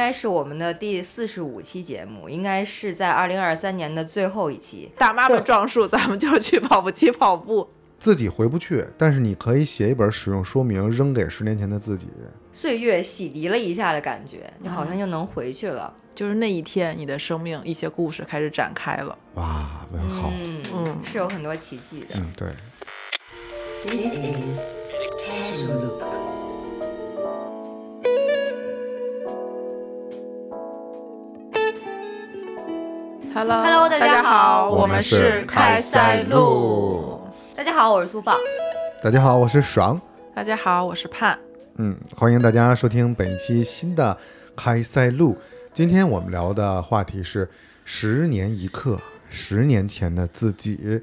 [0.00, 4.90] 该是我们的第四十五期节目，应该是在二零二三年的最后一期。
[4.96, 7.68] 大妈们撞树，咱们就去跑步机跑步。
[7.98, 12.08] 自己回不去，但是你可以写一本使用说明扔给十年前的自己。
[12.50, 15.92] 岁月洗涤了一下的感觉，你好像又能回去了。
[16.14, 19.18] 就是那一天，你的生命一些故事开始展开了。
[19.34, 22.14] 哇，文豪，嗯嗯是有很多奇迹的。
[22.14, 22.48] 嗯，对。
[23.82, 24.60] This is
[33.32, 34.30] Hello 大大家好
[34.64, 36.36] 好，我我们们是是开塞露。
[36.36, 37.20] 露。
[37.56, 38.36] 大家好，我是苏放。
[39.00, 40.00] 大家好，我是爽。
[40.34, 41.38] 大家好，我是盼。
[41.76, 44.18] 嗯，欢迎大家收听本期新的
[44.56, 45.38] 开塞露。
[45.72, 47.48] 今天我们聊的话题是
[47.84, 51.00] 十年一刻，十年前的自己。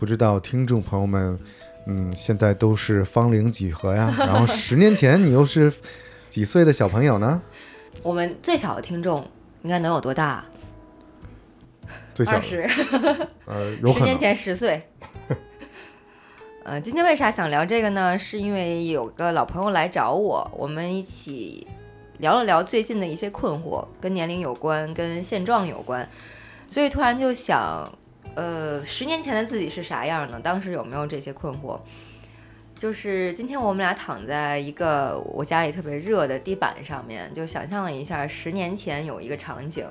[0.00, 1.38] 不知道听众朋友们，
[1.86, 4.12] 嗯，现在都是芳龄几何呀？
[4.18, 5.72] 然后十年前你又是
[6.28, 7.40] 几岁的小朋友呢？
[8.02, 9.24] 我们最小的听众
[9.62, 10.44] 应该能有多大？
[12.18, 12.68] 最小，二十，
[13.46, 13.76] 呃。
[13.92, 14.82] 十年前十岁。
[16.64, 18.18] 呃，今天为啥想聊这个呢？
[18.18, 21.64] 是因为有个老朋友来找我，我们一起
[22.18, 26.08] 聊了聊最近的一些困惑，跟年龄有关，跟现状有关，
[26.68, 27.88] 所以突然就想，
[28.34, 30.40] 呃，十年前的自己是啥样呢？
[30.42, 31.78] 当时有没有这些困惑？
[32.74, 39.88] 就是今天我们俩躺在一个我家里特别热的地板上面，就想象了一下十年前有一个场景，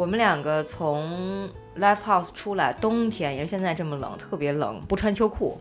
[0.00, 5.60] 我们两个从 live house 出来，冬天也是现在这么冷，特别冷，不穿秋裤，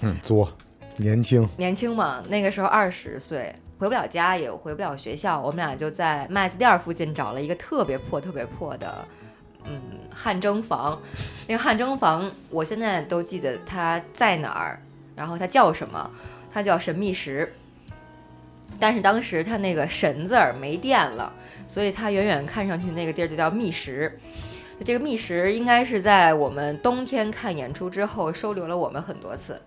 [0.00, 0.48] 嗯，作，
[0.96, 9.04] 年轻，年轻嘛，那个时候二十岁，回不了家，也回不了学校，我们俩就在麦子店儿附近找了一个特别破、特别破的，
[9.64, 9.80] 嗯，
[10.14, 10.96] 汗蒸房。
[11.48, 14.80] 那个汗蒸房，我现在都记得它在哪儿，
[15.16, 16.08] 然后它叫什么，
[16.48, 17.52] 它叫神秘石。
[18.78, 21.32] 但是当时它那个“神”字儿没电了，
[21.66, 24.18] 所以它远远看上去那个地儿就叫密石。
[24.84, 29.60] 这个密石应该是在我们冬天看演出之后收留了我们很多次。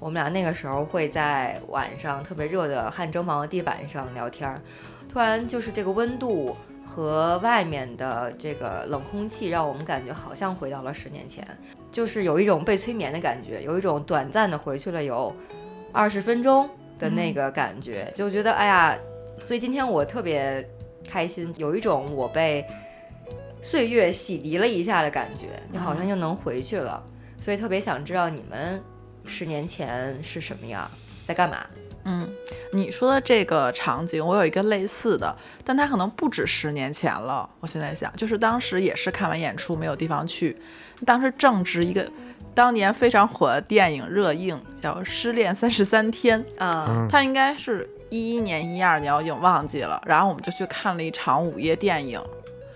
[0.00, 4.60] 我们俩那个时候会在晚上特别热的汗蒸房的地板上聊天，
[5.08, 6.56] 突然就是这个温度
[6.86, 11.46] 和外面的这个冷空气，让我们感觉好像回到了十年前，
[11.90, 15.34] 就是有一种被催眠的感觉，有一种短暂的回去了有
[15.92, 18.98] 二十分钟的那个感觉，就觉得哎呀，
[19.42, 20.68] 所以今天我特别
[21.08, 22.66] 开心，有一种我被
[23.62, 27.02] 岁月洗涤了一下的感觉，你好像又能回去了，
[27.40, 28.82] 所以特别想知道你们。
[29.30, 30.90] 十年前是什么样，
[31.26, 31.58] 在干嘛？
[32.04, 32.26] 嗯，
[32.72, 37.46] 你说的这个场景，我有一个类似的，但它可能不止十年前了。
[37.60, 40.56] 我现在想，就是当时也是看完演出没有地方去，
[41.04, 42.10] 当时正值一个
[42.58, 50.02] 当年非常火的电影热映，叫《失恋三十三天》啊、嗯它应该是一一年、一二年，我已经忘记了。
[50.04, 52.20] 然后我们就去看了一场午夜电影，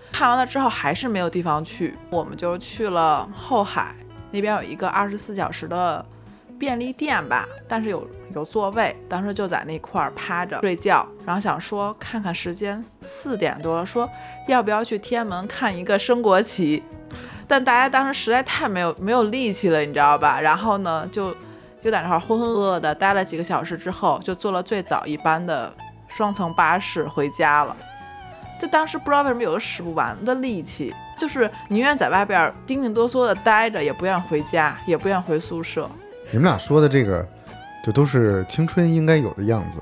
[0.09, 3.93] 看完了之后还是没有地方去，我们就去了后海
[4.31, 6.05] 那边有一个二十四小时的
[6.57, 14.09] 便利店吧，但是有有座位，当时就在那块儿趴着睡觉，然后想说看看时间，四点多了，说
[14.47, 16.81] 要不要去天安门看一个升国旗，
[17.47, 20.39] 但大家当时实在太没有没有力气了，你知道吧？
[20.39, 21.35] 然后呢，就
[21.81, 25.73] 就在那块浑浑噩噩的待了几个小时之后，就坐了最早一班的
[26.07, 27.75] 双层巴士回家了。
[28.59, 35.89] 就当时不知道为什么有的使不完的力气，就是宁愿在外边儿叮叮哆嗦的待着，也不愿回家，也不愿回宿舍。
[36.31, 37.27] 你们俩说的这个，
[37.83, 39.79] 就都是青春应该有的样子。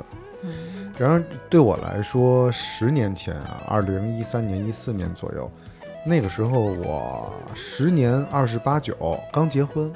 [0.98, 5.52] 然而对我来说，十年前啊，二零一三年、一四年左右，
[6.04, 8.96] 那个时候我十年二十八九，
[9.32, 9.92] 刚结婚，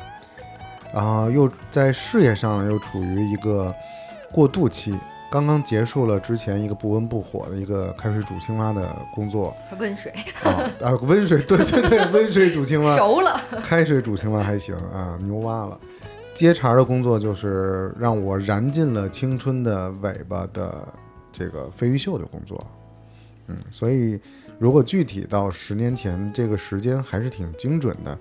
[0.94, 3.74] 然后又在事业上又处于一个
[4.32, 4.98] 过渡期，
[5.32, 10.14] 刚刚结束了之前一个不温不火的一个开水煮青蛙的工作温水
[10.44, 10.52] 啊
[10.84, 15.78] 啊，温水，对对对，温水煮青蛙，熟了，开水煮青蛙还行啊，牛蛙了。
[16.36, 20.86] 接茬的工作就是让我燃尽了青春的尾巴的
[21.32, 22.62] 这个飞鱼秀的工作，
[23.48, 24.20] 嗯，所以
[24.58, 28.18] 如果具体到十年前，这个时间还是挺精准的。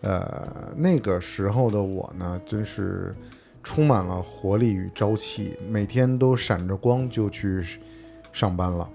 [0.00, 3.14] 呃，那个时候的我呢，真是
[3.62, 7.64] 充满了活力与朝气，每天都闪着光就去
[8.32, 8.88] 上班了。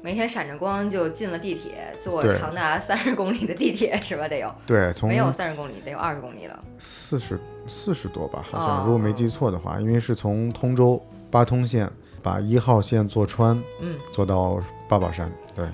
[0.00, 4.26] 每天闪着光就进了地铁，坐长达三十公里的地铁是吧？
[4.26, 6.64] 得有，对，从没有三十公里，得有二十公里了。
[6.76, 7.38] 四十
[7.68, 11.88] 四十多吧，好哦像如果没记错的话，因为是从通州八通线
[12.20, 14.58] 把一号线坐穿，嗯，坐到
[14.88, 15.30] 八宝山。
[15.54, 15.68] 对，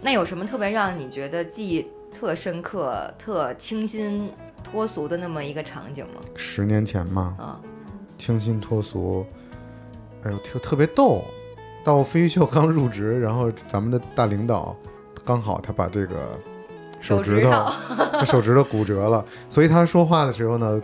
[0.00, 4.30] 那有什么特别让你觉得记忆特深刻、特清新
[4.64, 6.20] 脱俗的那么一个场景吗？
[6.34, 7.60] 十年前嘛，啊，
[8.16, 9.26] 清新脱俗，
[10.24, 11.24] 哎呦，特特别逗。
[11.82, 14.76] 到飞鱼秀刚入职，然后咱们的大领导
[15.24, 16.14] 刚好他把这个
[17.00, 17.50] 手指头
[18.12, 20.78] 他手指头骨折了，所以他说话的时候呢，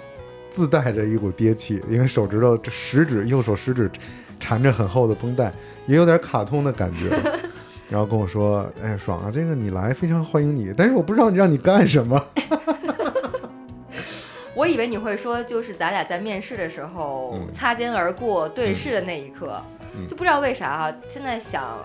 [0.50, 3.90] 自带着一股憋气，因为手指头这食指右手食指
[4.40, 5.52] 缠着很厚的绷带，
[5.86, 7.10] 也有点卡通的感觉。
[7.88, 12.20] 然后跟我说：“哎，爽啊，这个你来非常欢迎你，但是我不知道你让你干什么。
[14.54, 19.62] 我以为你会说，就是咱俩在面试的时候嗯擦肩而过、对视的那一刻，
[19.94, 20.92] 嗯就不知道为啥啊。
[21.08, 21.78] 现在想，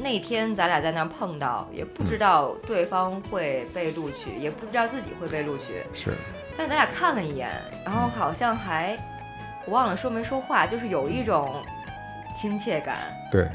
[0.00, 6.12] 那天咱俩在那儿碰到，也不知道对方会被录取，也不知道自己会被录取，是，
[6.56, 7.50] 但是咱俩看了一眼，
[7.84, 8.96] 然后好像还
[9.66, 11.62] 我忘了说没说话，就是有一种
[12.32, 12.96] 亲切感。
[13.30, 13.48] 对，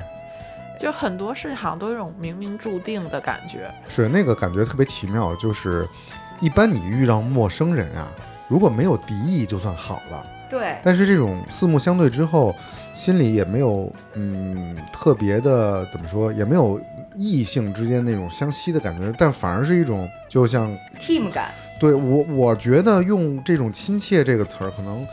[0.78, 3.72] 就很多事好像都有一种冥冥注定的感觉。
[3.90, 5.88] 是那个感觉特别奇妙，就是
[6.40, 8.12] 一般你遇到陌生人啊，
[8.48, 10.26] 如果没有敌意就算好了。
[10.50, 12.56] 对，但是这种四目相对之后，
[12.94, 16.80] 心里也没有嗯特别的怎么说，也没有
[17.16, 21.52] 异性之间那种相吸的感觉，但反而是一种就像 team 感。
[21.82, 25.06] 对我我觉得用这种亲切这个词儿可能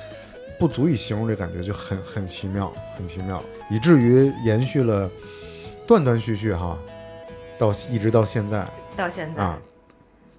[0.56, 5.10] 不足以形容这感觉，就很很奇妙，很奇妙，以至于延续了
[5.86, 6.78] 断断续续哈，
[7.58, 8.66] 到一直到现在
[8.96, 9.58] 到现在，啊，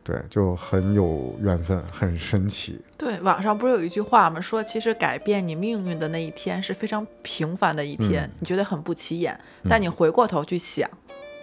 [0.03, 2.79] 对，就很有缘分，很神奇。
[2.97, 4.39] 对，网上不是有一句话吗？
[4.39, 9.39] 说其实改变你命运的那一天是非常平凡的一天，嗯你觉得很不起眼，
[9.69, 10.89] 但你回过头去想，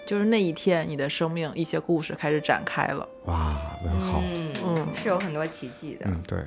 [0.06, 3.08] 就是那一天你的生命一些故事开始展开了。
[3.26, 3.54] 哇，
[3.84, 6.06] 文豪，嗯，嗯是有很多奇迹的。
[6.06, 6.38] 嗯，对，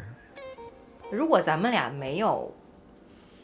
[1.12, 2.52] 如果咱们俩没有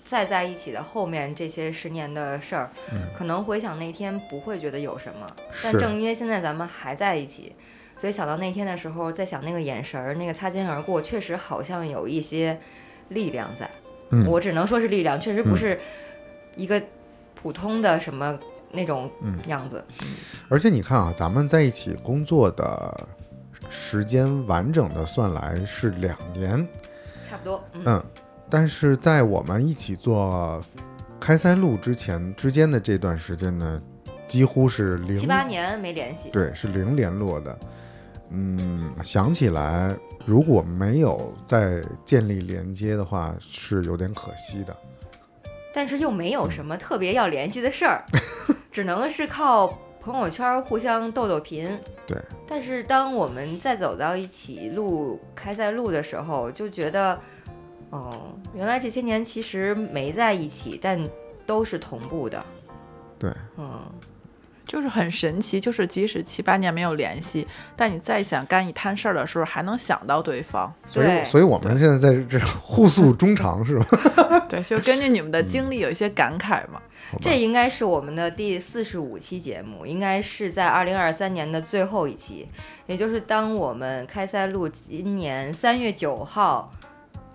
[0.04, 2.70] 再在一起的后面这些十年的事儿，
[3.16, 5.26] 可能回想那天不会觉得有什么。
[5.64, 7.56] 但正因为现在咱们还在一起，
[7.98, 12.60] 所以想到那天的时候，在想那个眼神儿，那个擦肩而过，确实好像有一些
[13.10, 13.70] 力量在。
[14.14, 15.80] 嗯我只能说是力量，确实不嗯是
[16.58, 16.82] 一个
[17.34, 18.38] 普通的什么
[18.72, 19.82] 那种嗯样子。
[20.50, 23.08] 而且你看啊，咱们在一起工作的
[23.70, 26.68] 时间完整的算来是两年，
[27.30, 28.04] 差不多，嗯，嗯，
[28.52, 30.62] 但是在我们一起做
[31.20, 33.82] 开塞露之前之间的这段时间呢，
[34.28, 36.30] 几乎是零七八年没联系。
[36.32, 37.58] 对，是零联络的。
[38.30, 39.96] 嗯，想起来，
[40.26, 44.76] 如果没有再建立连接的话，是有点可惜的。
[45.74, 48.04] 但是又没有嗯什么特别要联系的事儿，
[48.72, 49.68] 只能是靠
[50.02, 51.80] 朋友圈互相逗逗贫。
[52.06, 52.18] 对。
[52.48, 57.18] 但是当我们再走到一起录开塞露的时候，就觉得，
[57.92, 61.00] 哦，原来这些年其实没在一起，但
[61.46, 62.44] 都是同步的。
[63.20, 63.80] 对，嗯，
[64.66, 67.46] 就是很神奇，就是即使七八年没有联系，
[67.76, 70.74] 但你再想干一摊事儿的时候，还能想到对方。
[70.86, 74.40] 所以，所以我们现在在这互诉衷肠，是吧？
[74.50, 76.82] 对，就根据你们的经历有一些感慨嘛。
[77.20, 82.48] 这应该是我们的第四十五期节目，应该是在二零二三年的最后一期，
[82.86, 86.72] 也就是当我们开塞露今年三月九号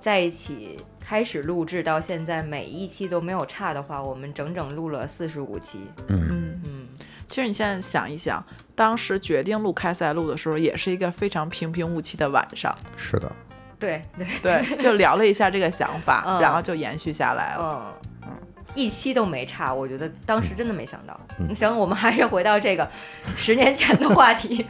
[0.06, 5.80] 在一起开始录制到现在，每一期都没有差的话，我们整整录了四十五期。
[6.06, 6.86] 嗯，嗯，嗯，
[7.26, 8.40] 其实你现在想一想，
[8.76, 12.72] 当时决定录开塞露的时候，也是一个非常平平无奇的晚上。
[12.96, 13.32] 是的，
[13.80, 17.92] 对对，对，就聊了一下这个想法， 嗯然后就延续下来了。
[18.24, 18.32] 嗯。
[18.76, 21.18] 一期都没差，我觉得当时真的没想到。
[21.40, 22.88] 嗯行，我们还是回到这个
[23.36, 24.64] 十年前的话题。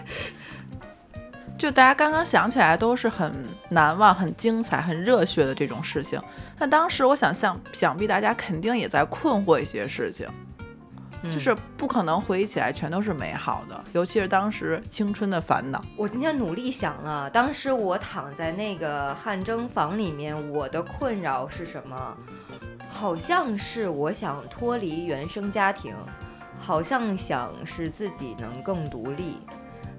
[1.58, 3.32] 就大家刚刚想起来都是很
[3.70, 6.20] 难忘、很精彩、很热血的这种事情，
[6.58, 10.28] 但当时我想想，想必大家肯定也在困惑一些事情，
[11.30, 15.82] 就是不可能回忆起来全都是美好的，尤其是当时青春的烦恼。
[15.96, 22.16] 我今天努力想了，当时我躺在那个汗蒸房里面，我的困扰是什么？
[22.88, 25.94] 好像是我想脱离原生家庭，
[26.60, 29.38] 好像想是自己能更独立，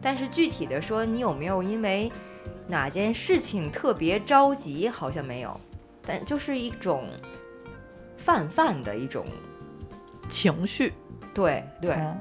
[0.08, 2.10] 但是具体的说，你有没有因为
[2.66, 4.88] 哪件事情特别着急？
[4.88, 5.60] 好像没有，
[6.06, 7.04] 但就是一种
[8.16, 9.26] 泛泛的一种，
[10.30, 10.94] 情绪，
[11.34, 12.16] 对对，嗯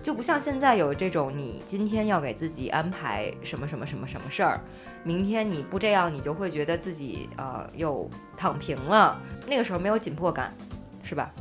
[0.00, 4.60] 就不像现在有这种，你今天要给自己安排什么什么什么什么事儿，
[5.02, 9.20] 明天你不这样，你就会觉得自己呃又躺平了。
[9.48, 10.54] 那个时候没有紧迫感，
[11.02, 11.32] 是吧？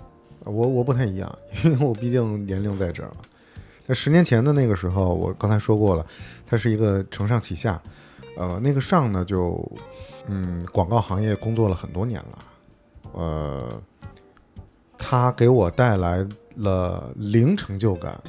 [0.43, 3.17] 我我不太一样，因为我毕竟年龄在这儿了。
[3.85, 6.05] 那十年前的那个时候，我刚才说过了，
[6.45, 7.81] 它是一个承上启下。
[8.35, 9.63] 呃，那个上呢，就
[10.27, 12.39] 嗯，广告行业工作了很多年了，
[13.11, 13.81] 呃，
[14.97, 16.25] 它给我带来
[16.55, 18.19] 了零成就感。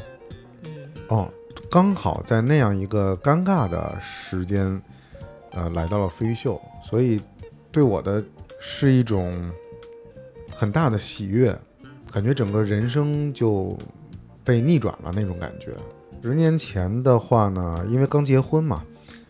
[0.64, 0.70] 嗯
[1.08, 1.30] 哦，
[1.70, 4.82] 刚好在那样一个尴尬的时间，
[5.52, 7.18] 呃，来到了飞鱼秀，所以
[7.72, 8.22] 对我的
[8.60, 9.50] 是一种
[10.54, 11.56] 很大的喜悦，
[12.12, 13.74] 感觉整个人生就
[14.44, 15.72] 被逆转了那种感觉。
[16.22, 18.84] 十年前的话呢，因为刚结婚嘛，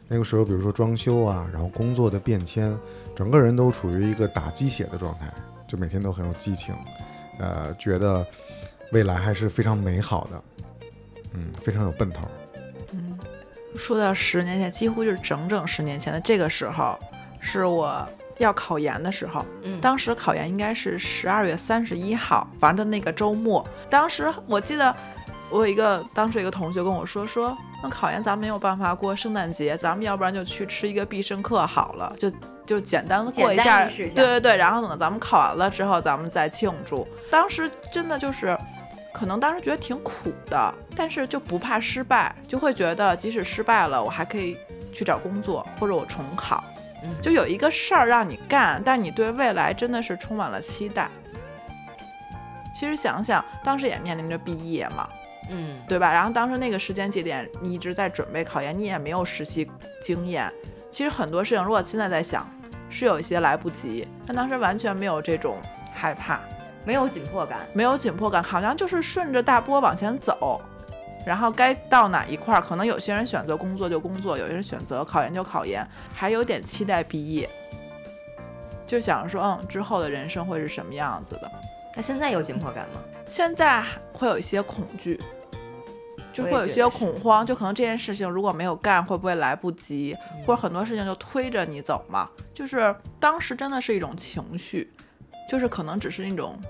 [0.09, 2.77] 那个时候比如说装修啊，然后工作的变迁，
[3.17, 5.33] 整个人都处于一个打鸡血的状态，
[5.67, 6.75] 就每天都很有激情，
[7.39, 8.25] 呃，觉得
[8.93, 10.43] 未来还是非常美好的，
[11.33, 12.29] 嗯，非常有奔头。
[12.93, 13.19] 嗯
[13.77, 16.97] 说到十年前，几乎就是整整十年前的这个时候，
[17.41, 19.45] 是我要考研的时候。
[19.63, 23.67] 嗯当时考研应该是十二月三十一号，反正那个周末。
[23.91, 24.95] 当时我记得
[25.51, 32.31] 我有一个当时有一个同学跟我说说，那考研咱没有办法过圣诞节，咱们要不然就去吃一个必胜客好了，就
[32.65, 33.87] 就简单的过一下。
[33.87, 37.07] 一下对对对，然后等咱们考完了之后，咱们再庆祝。
[37.31, 38.57] 当时真的就是。
[39.13, 44.57] 可能当时觉得挺苦的，但是就不怕失败，就会觉得即使失败了，我还可以
[44.93, 46.65] 去找工作，或者我重考。
[47.05, 51.09] 嗯就有一个事儿让你干，但你对未来真的是充满了期待。
[52.75, 55.09] 其实想想，当时也面临着毕业嘛，
[55.49, 56.13] 嗯，对吧？
[56.13, 59.71] 然后当时那个时间节点，你一直在准备考研，你也没有实习
[60.03, 60.53] 经验。
[60.91, 62.51] 其实很多事情，如果现在在想，
[62.91, 65.59] 是有一些来不及，但当时完全没有这种
[65.93, 66.41] 害怕。
[66.85, 67.61] 没有紧迫感。
[67.73, 70.61] 没有紧迫感，好像就是顺着大波往前走，
[71.27, 77.49] 然后该到哪一块儿，可能有些人选择工作就工作，有些人选择考研就考研，还有点期待毕业，
[78.87, 81.51] 就想说，嗯，之后的人生会是什么样子的。
[81.97, 83.01] 那现在有紧迫感吗？
[83.29, 85.19] 现在会有一些恐惧，
[86.33, 90.15] 就会有一些恐慌，就可能这件事情如果没有干，会不会来不及，
[90.47, 92.29] 或者很多事情就推着你走嘛。
[92.53, 94.93] 就是当时真的是一种情绪，
[95.49, 96.61] 就是可能只是那种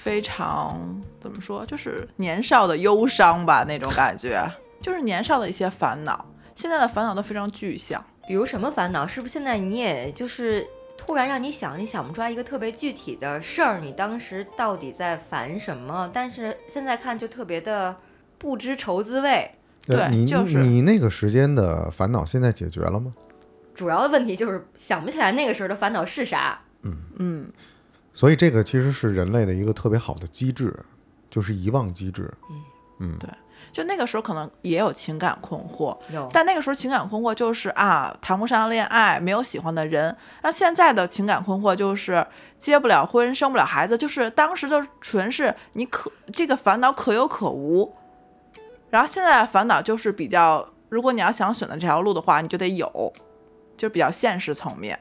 [0.00, 4.42] 非常怎么说，就是年少的忧伤吧，那种感觉，
[4.80, 6.24] 就是年少的一些烦恼。
[6.54, 9.06] 现在的烦恼都非常具象，比如什么烦恼？
[9.06, 10.66] 是不是现在你也就是
[10.96, 16.10] 突然让你想，你想不出来一个特别具体的事儿，你当时到底在烦什么？
[16.14, 17.94] 但是现在看就特别的
[18.38, 19.50] 不知愁滋味。
[19.86, 23.14] 对你就是你那个时间的烦恼现在解决了吗？
[23.74, 26.58] 主要的问题就是想不起来那个时候的烦恼是啥。
[27.18, 27.46] 嗯，
[28.12, 30.74] 所以这个其实是人类的一个特别好的机制，
[31.30, 32.32] 就是遗忘机制。
[32.98, 33.30] 嗯对
[33.72, 40.14] 就那个时候可能也有情感困惑，有，但那个时候情感困惑就是啊，谈不上恋爱，没有喜欢的人。
[40.42, 42.26] 那现在的情感困惑就是
[42.58, 47.94] 结不了婚，生不了孩子，就是当时就纯是你可这个烦恼可有可无。
[48.90, 53.12] 然后现在的烦恼就是比较，如果你要想选择这条路的话，你就得有，
[53.76, 54.98] 就是比较现实层面。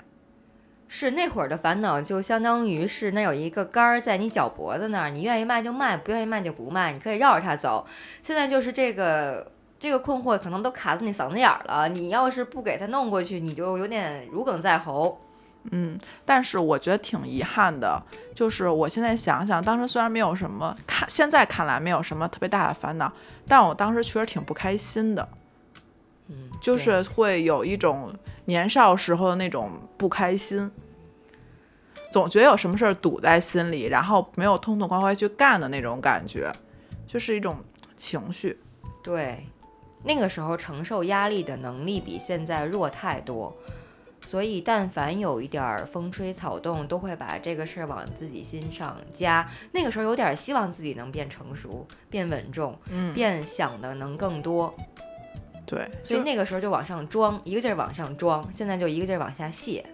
[0.91, 7.85] 是那会儿的烦恼，就相当于是那有一个杆儿在你脚脖子那儿，你愿意卖就卖，不愿意卖就不卖，你可以绕着它走。
[8.23, 11.87] 现在就是这个这个困惑，可能都卡在你嗓子眼儿了。
[11.87, 15.21] 你要是不给它弄过去，你就有点如鲠在喉。
[15.71, 18.01] 嗯，但是我觉得挺遗憾的，
[18.33, 23.13] 就是我现在想想，当时虽然没有什么看，现在看来没有什么特别大的烦恼，
[23.47, 25.29] 但我当时确实挺不开心的。
[26.29, 28.13] 嗯，就是会有一种
[28.45, 30.71] 年少时候的那种不开心，
[32.11, 36.51] 总觉得有什么事儿堵在心里，然后没有痛痛快快去干的那种感觉，
[37.05, 37.57] 就是一种
[37.97, 38.59] 情绪。
[39.03, 39.45] 对，
[40.03, 43.55] 那个时候承受压力的能力比现在弱太多，
[44.21, 49.49] 所以但凡有一点儿风吹草动，都会把这个事儿往自己心上加。
[49.71, 54.75] 那个时候有点希望自己能变成熟、变稳重、嗯，变想的能更多，
[55.69, 59.85] 对，所以那个时候就往上装，一个劲儿往上装，现在就一个劲儿往下卸。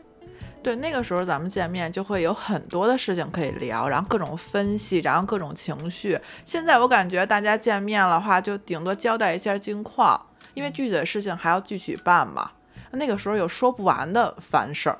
[0.64, 6.18] 对那个时候咱们见面就会有很多的事情可以聊，然后各种分析，然后各种情绪。
[6.46, 12.52] 现在我感觉大家见面的话，就顶多交代一下近况，因为具体的事情还要具体办嘛。
[12.92, 14.98] 那个时候有说不完的烦事儿。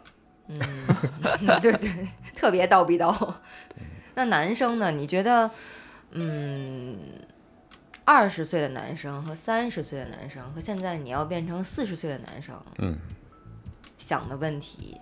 [0.50, 0.60] 嗯，
[1.62, 3.34] 对对，特别叨逼叨。
[4.14, 4.92] 那男生呢？
[4.92, 5.50] 你觉得，
[6.12, 6.98] 嗯，
[8.06, 12.96] 二十岁的男生和三十岁的男生，和现在你要变成四十岁的男生，嗯，
[13.98, 15.02] 想的问题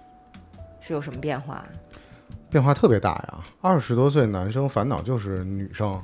[0.80, 1.64] 是有什么变化？
[2.50, 3.44] 变化特别大呀。
[3.62, 6.02] 二十多岁男生烦恼就是女生，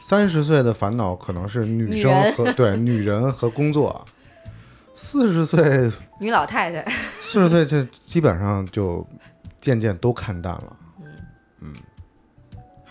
[0.00, 4.06] 三十岁的烦恼可能是女生和对 女人和工作，
[4.94, 5.90] 四十岁
[6.20, 6.88] 女老太太，
[7.22, 9.04] 四十岁就基本上就
[9.60, 10.76] 渐渐都看淡了。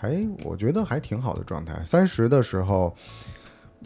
[0.00, 1.82] 还我觉得还挺好的状态。
[1.84, 2.94] 三十的时候，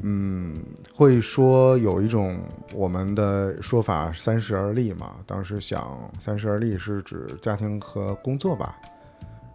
[0.02, 0.54] 嗯，
[0.94, 2.38] 会说有一种
[2.74, 5.16] 我们的说法“三十而立”嘛。
[5.26, 8.78] 当时想“三十而立”是指家庭和工作吧，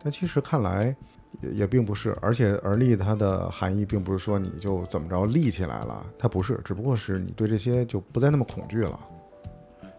[0.04, 0.96] 但其实看来
[1.42, 2.18] 也也并不是。
[2.22, 9.00] 而且“而立”它的含义并不是说你就怎么着立起来了，它不是，只不过是你对这些就不再那么恐惧了，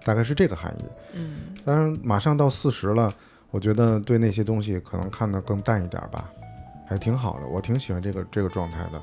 [0.05, 0.85] 大概是这个含义。
[1.15, 3.15] 嗯，当然，马上到四十了，
[3.53, 6.29] 我觉得对那些东西可能看得更淡一点吧。
[6.89, 9.03] 还挺好的，我挺喜欢这个这个状态的。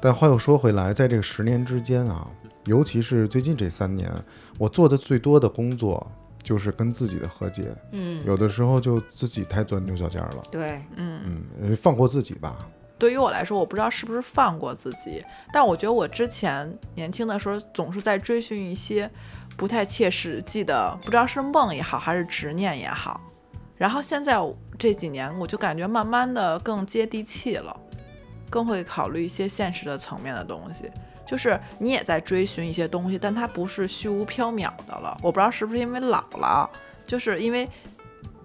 [0.00, 2.28] 但话又说回来，在这个十年之间啊，
[2.66, 4.12] 尤其是最近这三年，
[4.58, 6.06] 我做的最多的工作
[6.42, 7.74] 就是跟自己的和解。
[7.92, 12.54] 嗯，有的时候就自己太钻牛角尖儿了，对，嗯，嗯，放过自己吧。
[12.98, 19.10] 对于我来说，我不知道是不是放过自己，但我觉得我之前年轻的时候总是在追寻一些
[19.56, 23.20] 不太切实际的，不知道是梦也好，还是执念也好。
[23.76, 24.38] 然后现在
[24.78, 27.74] 这几年，我就感觉慢慢的更接地气了，
[28.48, 30.90] 更会考虑一些现实的层面的东西。
[31.26, 35.18] 就是你也在追寻一些东西，但它不是虚无缥缈的了。
[35.22, 36.70] 我不知道是不是因为老了，
[37.04, 37.68] 就是因为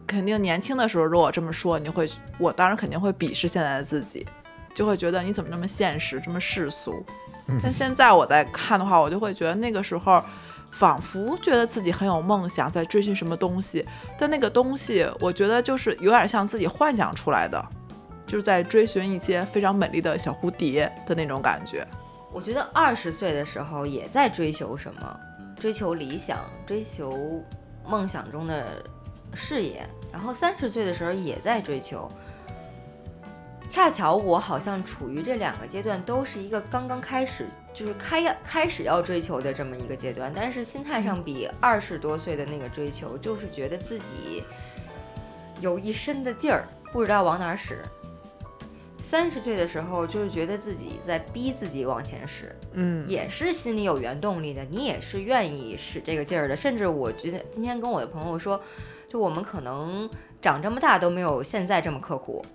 [0.07, 2.09] 肯定年轻的时候，如果这么说，你会，
[2.39, 4.25] 我当然肯定会鄙视现在的自己，
[4.73, 7.05] 就会觉得你怎么那么现实，这么世俗。
[7.61, 10.23] 但现在我在看的话，我就会觉得那个时候，
[10.72, 13.86] 仿佛觉得自己很有梦想，在追寻什么东西，
[14.18, 17.63] 但那个东西，我觉得就是有点像自己幻想出来的，
[18.25, 21.86] 就是在追寻一些非常美丽的小蝴蝶的那种感觉。
[22.34, 25.20] 我觉得二十岁的时候也在追求什么，
[25.60, 27.44] 追求理想，追求
[27.86, 28.66] 梦想中的
[29.34, 32.10] 事业，然后三十岁的时候也在追求。
[33.68, 44.44] 恰巧我好像处于这两个阶段，都是一个刚刚开始，就是开开始要追求的这么一个阶段，但是心态上比二十多岁的那个追求，就是觉得自己
[45.60, 47.82] 有一身的劲儿，不知道往哪儿使。
[49.00, 56.56] 三十岁的时候，就是觉得自己在逼自己往前使，嗯，也是心里有原动力的，你也是愿意使这个劲儿的。
[56.56, 58.62] 甚至我觉得今天跟我的朋友说，
[59.08, 60.08] 就我们可能
[60.40, 62.46] 长这么大都没有现在这么刻苦，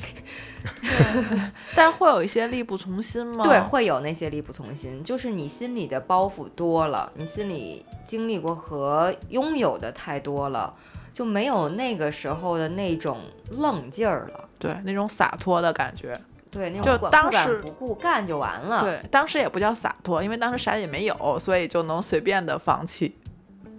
[1.74, 3.44] 但会有一些力不从心吗？
[3.44, 10.74] 对，会有那些力不从心，就是你心里的包袱多了，你心里经历过和拥有的太多了，
[11.12, 13.18] 就没有那个时候的那种
[13.50, 14.48] 愣劲儿了。
[14.58, 16.20] 对，那种洒脱的感觉。
[16.50, 18.80] 对，那种就当时不顾干就完了。
[18.80, 23.16] 对，当时也不叫洒脱，因为当时啥也没有，所以就能随便的放弃。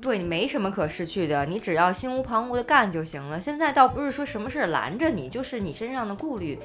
[0.01, 3.39] 对你没什么可失去的，你只要心无旁骛的干就行了。
[3.39, 6.57] 现在倒不是说什么事儿拦着你，就是你身上的顾虑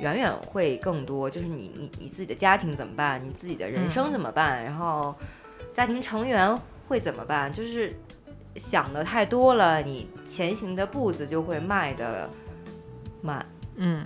[0.00, 1.28] 远远会更多。
[1.28, 3.22] 就是你你你自己的家庭怎么办？
[3.24, 4.64] 你自己的人生怎么办？
[4.64, 5.14] 然后
[5.72, 6.56] 家庭成员
[6.88, 7.52] 会怎么办？
[7.52, 7.94] 就是
[8.56, 12.28] 想的太多了，你前行的步子就会迈的
[13.20, 13.44] 慢，
[13.76, 14.04] 嗯，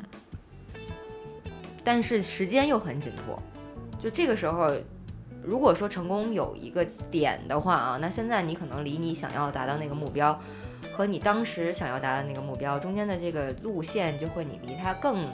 [1.83, 3.41] 但是时间又很紧迫。
[4.01, 4.73] 就这个时候，
[5.47, 10.37] 如果说成功有一个点的话啊，那现在你可能离你想要达到那个目标，
[10.93, 15.29] 和你当时想要达到那个目标中间的这个路线，就会你离它更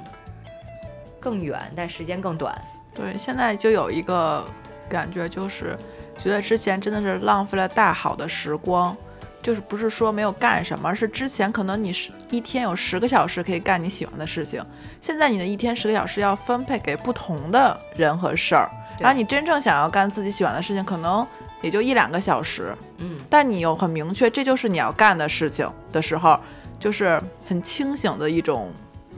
[1.19, 2.55] 更远，但时间更短。
[2.95, 4.47] 对，现在就有一个
[4.87, 5.77] 感觉，就是
[6.19, 8.95] 觉得之前真的是浪费了大好的时光。
[9.43, 14.65] 就是不是说没有干什么，而是之前可能你是一天有十个小时可以干你喜欢的事情，
[15.01, 18.71] 现在你的一天十个小时要分配给不同的人和事儿，
[19.03, 21.27] 然后你真正想要干自己喜欢的事情，可能
[21.61, 26.39] 也就一两个小时，嗯，但你又很明确这就是你要干的事情的时候，
[26.79, 28.71] 就是很清醒的一种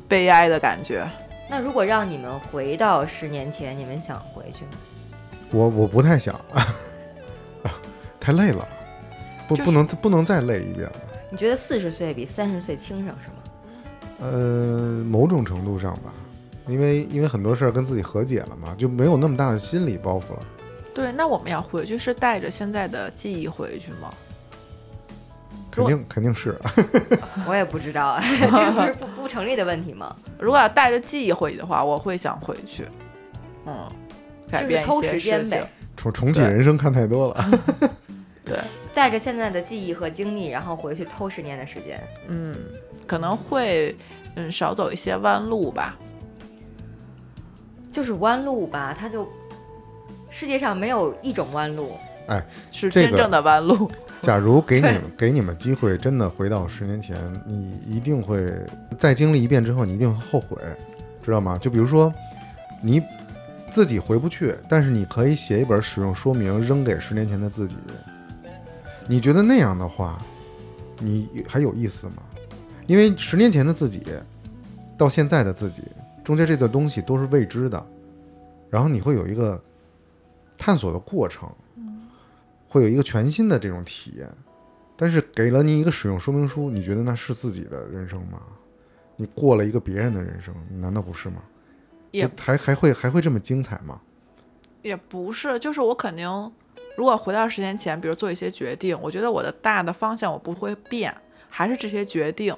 [0.08, 1.06] 悲哀的感觉。
[1.48, 4.70] 那如果让你们回到十年前，你们想回去吗？
[5.50, 6.34] 我我不太想，
[8.18, 8.66] 太累了，
[9.46, 10.96] 不、就是不能不能再累一遍了。
[11.30, 13.34] 你觉得四十岁比三十岁轻省是吗？
[14.20, 16.12] 呃，某种程度上吧，
[16.66, 20.46] 因为因为很多事儿跟自己和解了嘛，就没有那么大的心理包袱了。
[20.94, 24.12] 对，那我们要回去是带着现在的记忆回去吗？
[25.70, 26.56] 肯定肯定是，
[27.48, 30.14] 我也不知道， 这不是不不成立的问题吗？
[30.38, 32.86] 如果要带着记忆回去的话，我会想回去，
[33.66, 33.90] 嗯，
[34.48, 35.68] 改就是变一些偷时间事情呗。
[35.96, 37.50] 重重启人生看太多了。
[38.44, 38.58] 对，
[38.92, 42.00] 带着现在的记忆和经历，然后回去偷十年的时间。
[42.28, 42.54] 嗯，
[43.04, 43.96] 可能会
[44.36, 45.96] 嗯少走一些弯路吧。
[47.94, 49.28] 就是弯路吧，它就
[50.28, 51.92] 世界上没有一种弯路。
[52.26, 53.88] 哎是真正的弯路。
[54.20, 58.52] 假如给你们给你们机会，真的回到十年前，你一定会
[58.98, 60.56] 再经历一遍之后，你一定会后悔，
[61.22, 61.56] 知道吗？
[61.56, 62.12] 就比如说
[62.82, 63.00] 你
[63.70, 67.76] 自己回不去，但是你可以写一本使用说明扔给十年前的自己。
[69.06, 70.18] 你觉得那样的话，
[70.98, 72.24] 你还有意思吗？
[72.88, 74.02] 因为十年前的自己
[74.98, 75.82] 到现在的自己
[76.24, 77.86] 中间这段东西都是未知的，
[78.70, 79.62] 然后你会有一个
[80.58, 81.48] 探索的过程。
[82.66, 84.28] 会有一个全新的这种体验，
[84.96, 88.42] 但是给了你一个使用说明书，你觉得那是自己的人生吗？
[89.14, 91.36] 你过了一个别人的人生，难道不是吗？
[92.10, 94.00] 也还还会还会这么精彩吗？
[94.82, 96.28] 也不是，就是我肯定，
[96.96, 101.16] 如果回到十年前，比如做一些决定，我觉得我的大的方向我不会变，
[101.48, 102.52] 还是这些决定，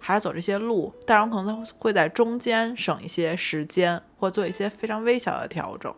[0.00, 5.94] 还是走这些路，但是我可能会在中间省一些时间，或做一些非常微小的调整。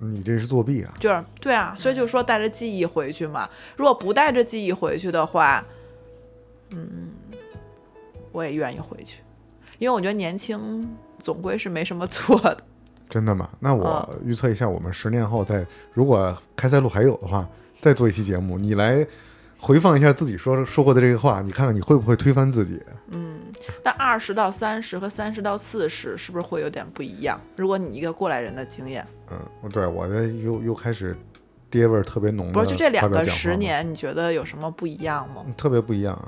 [0.00, 0.94] 你这是作弊啊！
[1.00, 3.48] 就是对啊，所以就是说带着记忆回去嘛。
[3.76, 5.64] 如果不带着记忆回去的话，
[6.70, 7.10] 嗯，
[8.30, 9.20] 我也愿意回去，
[9.78, 10.88] 因为我觉得年轻
[11.18, 12.56] 总归是没什么错的。
[13.10, 13.50] 真的吗？
[13.58, 17.48] 那我嗯预测一下，我们十年后再，如果开塞露还有的话，
[17.80, 19.04] 再做一期节目，你来
[19.58, 22.80] 回放一下自己说说过的这个话，你看看你会不会推翻自己？
[23.10, 23.36] 嗯
[23.82, 27.38] 但二十到三十和三十到四十是不是会有点不一样？
[27.56, 31.14] 如果你一个过来人的经验，嗯，对我的又又开始
[31.68, 35.44] 爹味儿特别浓的不是就这两个十年，你觉得有什么不一样吗？
[35.56, 36.24] 特别不一样啊。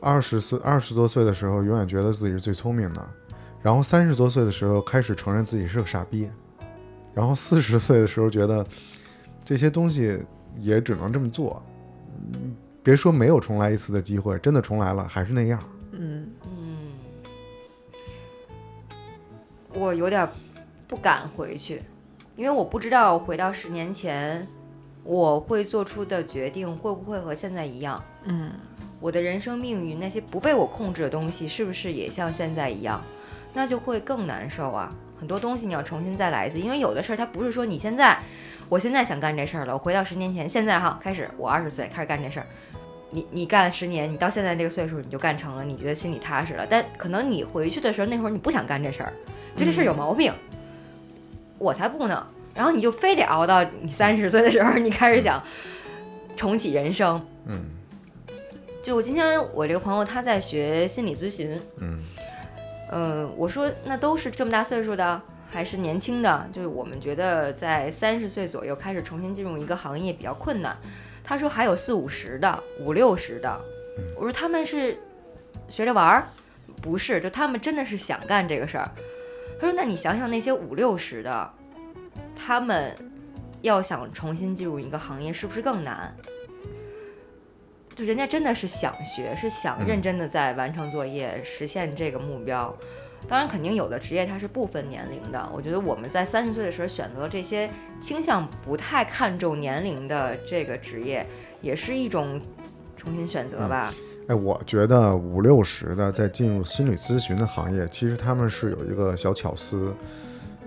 [0.00, 3.08] 二十岁二十多岁的时候，永远觉得自己是最聪明的，
[3.62, 6.30] 然后三十多岁的时候开始承认自己是个傻逼，
[7.14, 8.64] 然后四十岁的时候觉得
[9.44, 10.22] 这些东西
[10.58, 11.64] 也只能这么做。
[12.32, 15.62] 嗯别说没有重来一次的机会，真的重来了还是那样。
[15.92, 16.92] 嗯嗯，
[19.74, 20.28] 我有点
[20.88, 21.82] 不敢回去，
[22.34, 24.46] 因为我不知道回到十年前
[25.04, 28.02] 我会做出的决定会不会和现在一样。
[28.24, 28.50] 嗯，
[29.00, 33.00] 我的人生命运那些不被我控制的东西，是不是也像现在一样？
[33.54, 34.92] 那就会更难受啊！
[35.20, 38.20] 很多东西你要重新再来一次，因为有的事儿它不是说你现在，
[38.72, 42.46] 我现在想干这事儿了，我回到十年前，现在哈开始，我二十岁开始干这事儿，
[43.10, 46.66] 你你干了十年，你到现在这个岁数你就干成了，你觉得心里踏实了。
[46.66, 49.12] 但可能你回去的时候，那会儿你不想干这事儿，
[49.54, 50.32] 就这事儿有毛病，
[51.58, 52.26] 我才不呢。
[52.54, 55.42] 然后你就非得熬到你三十岁的时候，你开始想
[56.34, 57.20] 重启人生。
[57.44, 57.62] 嗯
[58.82, 61.98] 就我今天我这个朋友他在学心理咨询，嗯
[62.90, 65.20] 嗯，我说那都是这么大岁数的，
[65.52, 66.48] 还是年轻的？
[66.50, 70.74] 就是我们觉得在三十岁左右开始重新进入一个行业比较困难。
[71.22, 73.60] 他说还有四五十的、五六十的，
[74.16, 74.98] 我说他们是
[75.68, 76.26] 学着玩儿，
[76.80, 78.90] 不是，就他们真的是想干这个事儿。
[79.60, 81.50] 他说那你想想那些五六十的，
[82.34, 82.96] 他们
[83.60, 86.16] 要想重新进入一个行业，是不是更难？
[87.94, 92.74] 就人家真的是想学，是想嗯认真的在完成作业，实现这个目标。
[93.28, 95.48] 当然，肯定有的职业它是不分年龄的。
[95.54, 101.26] 我觉得我们在三十岁的时候选择这些倾向不太看重年龄的这个职业，
[101.60, 102.40] 也是一种
[102.96, 103.92] 重新选择吧。
[104.28, 109.94] 哎，我觉得五六十的在进入心理咨询的行业，其实他们是有一个小巧思。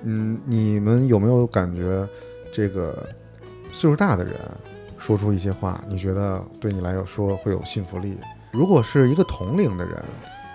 [0.03, 2.07] 嗯，你们有没有感觉，
[2.51, 3.07] 这个
[3.71, 4.33] 岁数大的人
[4.97, 8.17] 说出一些话，你觉得对你来说会有信服力？
[8.51, 10.03] 如果是一个同龄的人，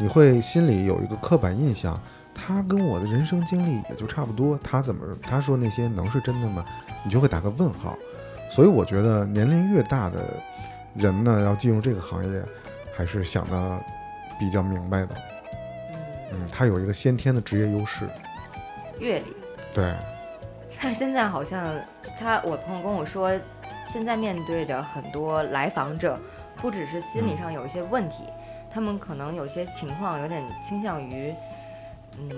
[0.01, 2.01] 你会心里有一个刻板印象，
[2.35, 6.65] 他跟我的人生经历也就差不多，他怎么他说那些能是真的吗？
[7.05, 7.99] 你就会打个问号。
[8.51, 10.25] 所以我觉得年龄越大的
[10.95, 12.43] 人呢，要进入这个行业，
[12.97, 13.81] 还是想的
[14.39, 15.09] 比较明白的。
[15.93, 15.99] 嗯，
[16.33, 18.09] 嗯，他有一个先天的职业优势。
[18.99, 19.37] 阅历。
[19.75, 19.95] 对，
[20.83, 21.79] 但是现在好像
[22.19, 23.31] 他，我朋友跟我说，
[23.87, 26.19] 现在面对的很多来访者，
[26.57, 28.25] 不只是心理上有一些问题，
[28.73, 31.35] 他们可能有些情况有点倾向于，
[32.19, 32.31] 嗯，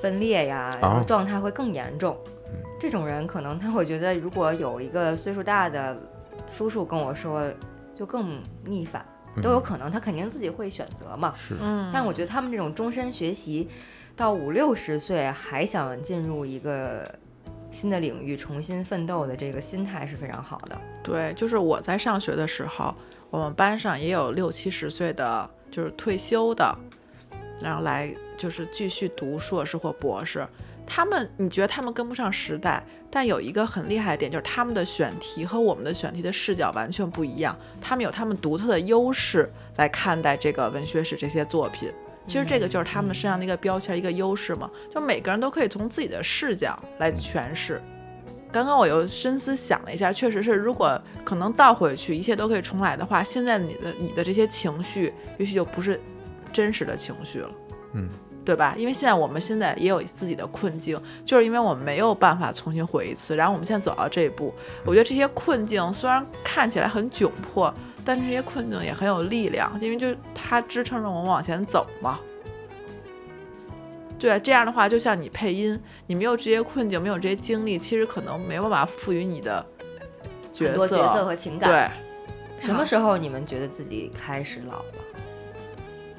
[0.00, 2.16] 分裂呀，然后啊状态会更严重。
[2.78, 5.96] 这种人可能他会觉得，如果有一个岁数大的
[6.50, 7.50] 叔叔跟我说，
[7.94, 9.04] 就更逆反，
[9.42, 11.32] 都有可能，他肯定自己会选择嘛。
[11.36, 13.68] 是，嗯，但是我觉得他们这种终身学习，
[14.14, 17.08] 到五六十岁还想进入一个
[17.70, 20.80] 新的领域重新奋斗的这个心态是非常好的。
[21.02, 22.94] 对，就是我在上学的时候，
[23.34, 26.72] 我们班上也有六七十岁的，就是退休的，
[27.60, 30.46] 然后来就是继续读硕士或博士。
[30.86, 37.56] 他们，你觉得他们跟不上时代，但有一个很厉害的点，就是他们的选题和我们的选题的视角完全不一样。
[37.80, 41.90] 他们有他们独特的优势来看待这个文学史这些作品。
[42.28, 47.82] 其实这个就是他们身上的一个标签，一个优势嘛，就每个人都可以从自己的视角来诠释。
[48.54, 56.00] 刚刚我又深思想了一下，确实是，如果可能倒回去，一切都可以重来的话，现在你的你的这些情绪，也许就不是
[56.52, 57.50] 真实的情绪了，
[57.94, 58.08] 嗯，
[58.44, 58.76] 对吧？
[58.78, 72.20] 因为现在我们现在也有自己的困境，就是因为我们没有办法重新回一次，然后我们现在走到这一步，我觉得这些困境虽然看起来很窘迫，但是这些困境也很有力量，因为就是它支撑着我们往前走嘛。
[74.24, 79.62] 对啊，这样的话，就像你配音，你没有这些困境，没有这些经历，其实可能没有办法赋予你的
[80.50, 80.96] 角色。
[80.96, 81.70] 角色和情感。
[82.58, 84.84] 对，什么时候你们觉得自己开始老了？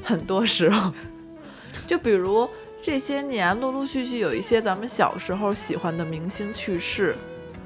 [0.03, 0.93] 很多时候，
[1.87, 2.47] 就比如
[2.79, 7.15] 这些年陆陆续续有一些咱们小时候喜欢的明星去世，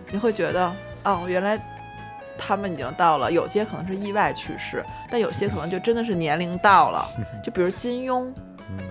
[0.10, 0.74] 你会觉得
[1.04, 1.62] 哦，原来
[2.38, 7.06] 他们已经到了，有些可能是意外去世，但有些可能就真的是年龄到了，
[7.44, 8.34] 就比如金庸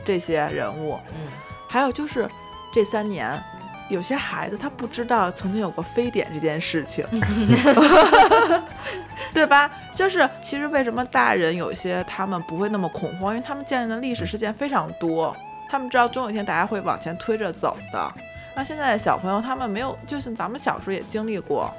[0.05, 1.29] 这些人物，嗯，
[1.69, 2.29] 还有就是
[2.73, 3.43] 这三年。
[3.91, 7.07] 有些孩子他不知道曾经有过非典这件事情
[9.33, 9.71] 对吧？
[9.95, 15.35] 就是其实为什么大人有些他们不会那么恐慌，因为他们见的历史事件非常多，
[15.71, 18.13] 他们知道总有一天大家会往前推着走的。
[18.55, 21.73] 那现在的小朋友他们没有，就像咱们小时候也经历过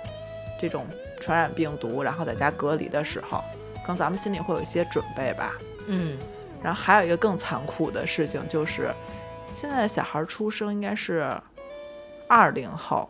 [0.59, 0.87] 这种
[1.21, 3.43] 传染病毒，然后在家隔离的时候，
[3.83, 5.51] 可能咱们心里会有一些准备吧。
[5.87, 6.17] 嗯，
[6.63, 8.89] 然后还有一个更残酷的事情就是，
[9.53, 11.31] 现在的小孩出生应该是
[12.27, 13.09] 二零后，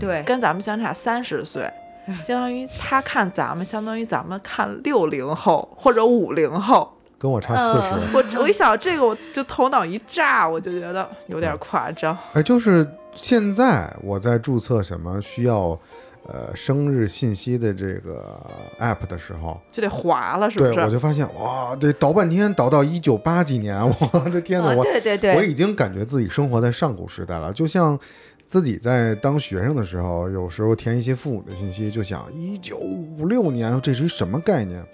[0.00, 1.70] 对，跟咱们相差三十岁，
[2.24, 6.92] 相当于他看咱们，相当于咱们看六零后或者五零后。
[7.18, 8.16] 跟我差四嗯十。
[8.16, 12.18] 我我一想这个，我就头脑一炸，我就觉得有点夸张。
[12.32, 15.78] 哎，就是现在我在注册什么需要
[16.26, 18.40] 呃生日信息的这个
[18.78, 20.88] app 的时候，就得划了，是不对我？
[20.90, 24.72] 就发现哇，得倒半天，倒到一九八几年， 我的天哪！
[24.72, 27.98] 哦我对对对，我已经感觉自己生活在上古时代了，就像
[28.46, 34.84] 自己在当学生的时候，有时候填一些父母的信息，就想一九五六年，这是一什么概念？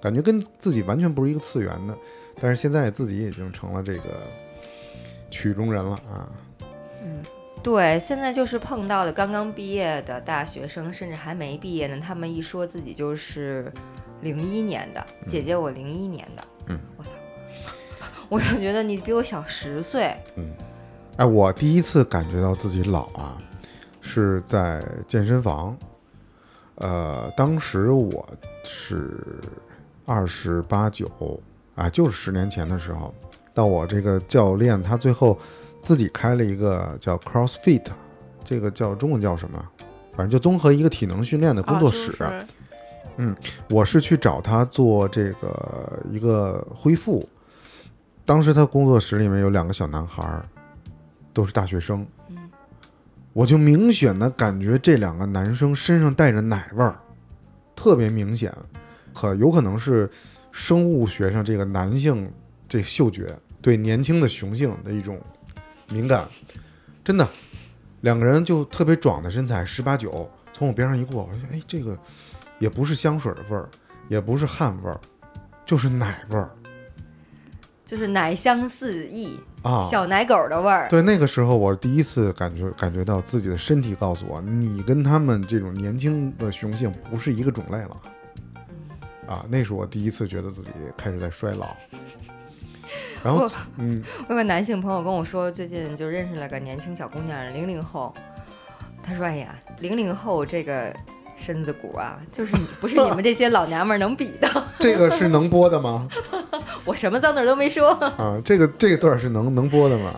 [0.00, 1.96] 感觉跟自己完全不是一个次元的。
[2.40, 4.02] 但是现在自己已经成了这个
[5.28, 6.30] 曲中人了啊！
[7.62, 13.70] 对，现在就是碰到的刚刚毕业的大学生，甚至还没毕业呢，他们一说自己就是
[14.22, 17.10] 零一年的，姐姐我零一年的，嗯，我操，
[18.28, 20.50] 我就觉得你比我小十岁，嗯。
[21.16, 23.36] 哎，我第一次感觉到自己老啊，
[24.00, 25.76] 是在健身房。
[26.76, 28.24] 呃，当时我
[28.62, 29.18] 是
[30.06, 31.10] 二十八九
[31.74, 33.12] 啊，就是十年前的时候，
[33.52, 35.36] 到我这个教练他最后
[35.80, 37.86] 自己开了一个叫 CrossFit，
[38.44, 39.64] 这个叫中文叫什么？
[40.16, 42.10] 反正就综合一个体能训练的工作室。
[42.22, 42.30] 啊
[43.16, 43.36] 就是
[43.68, 47.28] 我是去找他做这个一个恢复。
[48.24, 50.44] 当时他工作室里面有两个小男孩儿，
[51.32, 52.06] 都是大学生。
[53.32, 56.96] 我就明显的感觉这两个男生身上带着奶味儿，
[57.74, 58.52] 特别明显，
[59.14, 60.08] 可有可能是
[60.52, 62.30] 生物学上这个男性
[62.68, 65.18] 这嗅觉对年轻的雄性的一种
[65.88, 66.26] 敏感，
[67.04, 67.28] 真的，
[68.02, 71.98] 两个人就特别壮的身材，十八九，从我边上一过，我说哎，这个
[72.58, 73.68] 也不是香水的味儿，
[74.08, 75.00] 也不是汗味儿，
[75.64, 76.50] 就是奶味儿
[77.84, 79.88] 就是奶香四溢，啊。
[79.90, 80.90] 小奶狗的味儿。
[80.90, 87.96] 对，那个时候我第一次感觉感觉到自己的身体告诉我，你跟他们这种年轻的雄性不是一个种类了。
[89.26, 91.74] 啊，那是我第一次觉得自己开始在衰老。
[93.24, 93.96] 然后，嗯，
[94.28, 98.14] 我有个男性朋友跟我说，最近就认识了个年轻小姑娘，零零后。
[99.00, 100.94] 他说：“哎呀，零零后这个
[101.34, 104.64] 身子骨啊，就是你不是你们这些老娘们儿能比的。
[104.78, 106.06] 这个是能播的吗？
[106.84, 107.90] 我什么脏字儿都没说。
[107.92, 110.14] 啊，这个这个段是能能播的吗？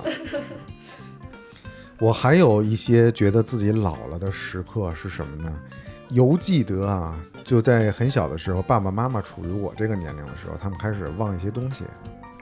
[2.01, 5.53] 我还有一些觉得自己老了的时刻是什么呢？
[6.09, 11.85] 犹记得啊，就在很小的时候，爸爸妈妈处于我这个年龄的时候，他们开始忘一些东西，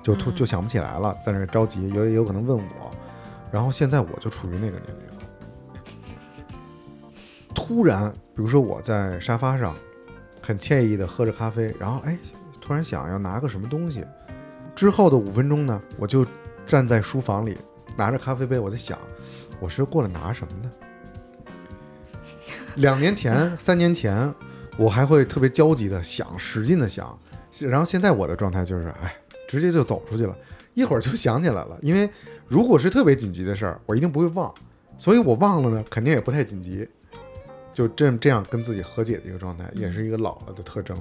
[0.09, 2.90] 就突就想不起来了，在那着急，有也有可能问我，
[3.53, 5.05] 然后现在我就处于那个年龄，
[7.55, 9.77] 突然，比如说我在沙发上，
[10.40, 12.16] 很惬意的喝着咖啡，然后哎，
[12.59, 14.03] 突然想要拿个什么东西，
[14.75, 16.25] 之后的五分钟呢，我就
[16.64, 17.59] 站在书房里，
[17.94, 18.99] 拿着咖啡杯，我在想，
[19.61, 20.71] 我是过来拿什么的。
[22.77, 24.35] 两年前、三年前，
[24.79, 27.14] 我还会特别焦急的想，使劲的想，
[27.61, 29.14] 然后现在我的状态就是，哎，
[29.49, 30.37] 直接就走出去了，
[30.75, 31.77] 一会儿就想起来了。
[31.83, 32.09] 因为
[32.47, 34.55] 如果是特别紧急的事儿，我一定不会忘，
[34.99, 36.89] 所以我忘了呢，肯定也不太紧急。
[37.73, 41.01] 就这这样跟自己和解的一个状态，也是一个老了的特征。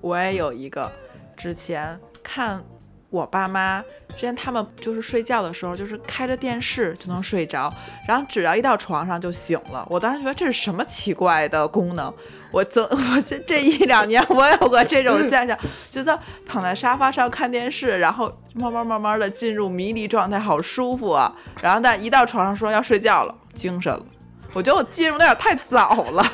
[0.00, 0.92] 我也有一个，
[1.36, 2.62] 之前看
[3.10, 7.72] 我爸妈，之前他们就是睡觉的时候，就是开着电视就能睡着，
[8.08, 9.86] 然后只要一到床上就醒了。
[9.88, 12.12] 我当时觉得这是什么奇怪的功能？
[12.50, 15.58] 我这 我这这一两年我有过这种现象，
[15.90, 21.34] 觉得躺在沙发上看电视，然后慢慢慢慢的进入迷离状态，好舒服啊。
[21.60, 24.04] 然后但一到床上说要睡觉了，精神了。
[24.52, 26.24] 我觉得我进入有点太早了。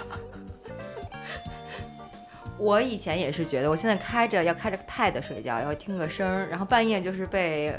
[2.59, 7.75] 我以前也是觉得，我现在开着要开着 Pad 睡觉，要听个声儿，然后半夜就是被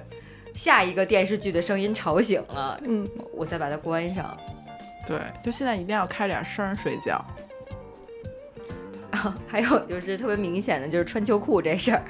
[0.53, 4.35] 下一个电视剧的声音吵醒了，嗯，我再把它关上。
[5.07, 7.23] 对，就现在一定要开点声儿睡觉。
[9.47, 12.01] 还有就是特别明显的就是穿秋裤这事儿，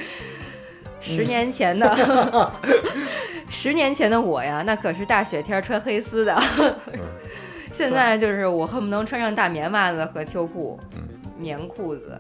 [1.02, 2.52] 十年前的，
[3.50, 6.42] 十年前的我呀，那可是大雪天穿黑丝的。
[7.72, 10.80] 现在就是我恨不能穿上大棉袜子和秋裤，
[11.38, 12.20] 棉裤子，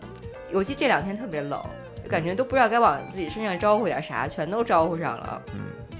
[0.51, 1.61] 尤其这两天特别冷，
[2.03, 5.41] 就感觉都不知道该往自己身上招呼点啥，全都招呼上了。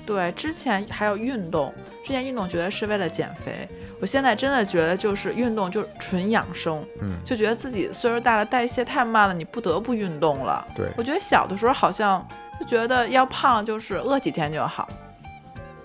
[0.06, 3.68] 对，之前还有运动，之前运动觉得是为了减肥，
[4.02, 10.68] 我现在真的觉得就是运动就是纯养生，嗯就觉得自己岁数大了，代谢太慢了，你不得不运动了。
[10.76, 12.28] 对，我觉得小的时候好像
[12.60, 14.89] 就觉得要胖了就是饿几天就好，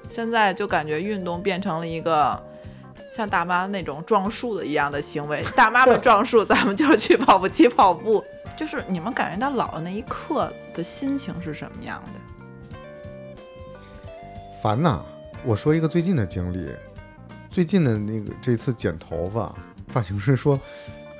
[0.09, 2.42] 现在就感觉运动变成了一个
[3.12, 5.42] 像大妈那种撞树的一样的行为。
[5.54, 8.24] 大妈们撞树，咱们就去跑步机跑步。
[8.57, 12.20] 就是你们感觉到老的那一刻的心情是什么样的？
[14.62, 15.00] 烦呐！
[15.44, 16.68] 我说一个最近的经历，
[17.50, 19.54] 最近的那个这次剪头发，
[19.88, 20.58] 发型师说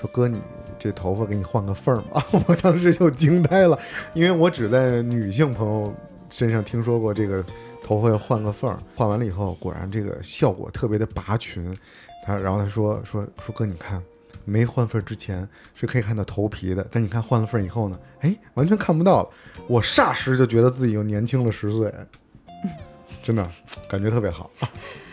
[0.01, 0.41] 说哥你
[0.79, 3.79] 这头发给你换个缝儿吧， 我当时就惊呆了，
[4.15, 5.95] 因为我只在女性朋友
[6.31, 7.45] 身上听说过这个
[7.83, 11.77] 头发要换个缝儿，换完了以后果然这个效果特别的拔群，
[12.25, 14.03] 他然后他说说说哥你看。
[14.45, 19.29] 没换缝儿之前是可以看到头皮的，但你看换了缝儿以后呢，哎，完全看不到了。
[19.67, 21.93] 我霎时就觉得自己又年轻了十岁，
[23.29, 23.47] 真的
[23.87, 24.51] 感觉特别好。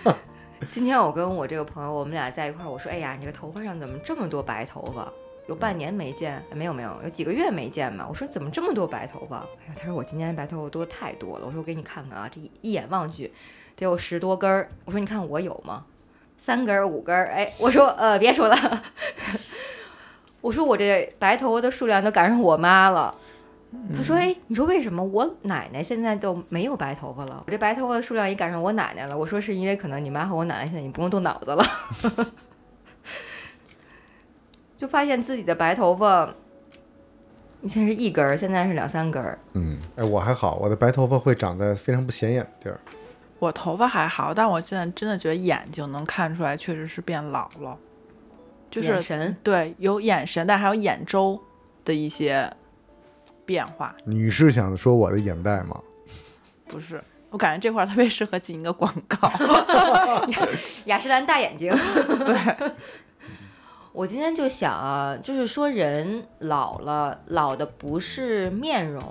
[0.71, 5.12] 今天我跟我这个朋友，我们俩在一块儿，我说：“哎呀，你这个头发上怎么这么多白头发？
[5.49, 13.34] 有半年没见，没有没有，有几个月没见嘛。”我说：“怎么这么多白头发？”哎呀，他说：“我今年白头发多太多了。”我说：“我给你看看啊，这一眼望去
[13.75, 15.84] 得有十多根儿。”我说：“你看我有吗？
[16.38, 18.56] 三根儿五根儿？”哎，我说：“呃，别说了。
[20.39, 23.17] ”我说：“我这白头发的数量都赶上我妈了。”
[23.95, 27.43] 他说：“哎，你说为什么我奶奶现在都没有白头发了？
[27.45, 31.65] 我这白头发的数量也赶上我奶奶了。”我说：“是因为可能你妈和我奶奶现在已经不用动脑子了，
[34.75, 36.33] 就发现自己的白头发
[37.61, 39.39] 以前是一根儿，现在是两三根儿。
[39.53, 42.79] 嗯，哎，我还好，我的白头发会长在非常不显眼的地儿。
[43.39, 47.77] 我头发还好，但我现在真的觉得眼睛能看出来，确实是变老了，
[48.71, 51.39] 就是眼神对有眼神，但还有眼周
[51.83, 52.51] 的一些
[53.45, 53.95] 变化。
[54.05, 55.79] 你是想说我的眼袋吗？
[56.67, 59.31] 不是，我感觉这块儿特别适合进一个广告。
[60.86, 61.71] 雅诗兰大眼睛。
[62.25, 62.71] 对，
[63.93, 69.03] 我今天就想啊，就是说人老了，老的不是面容，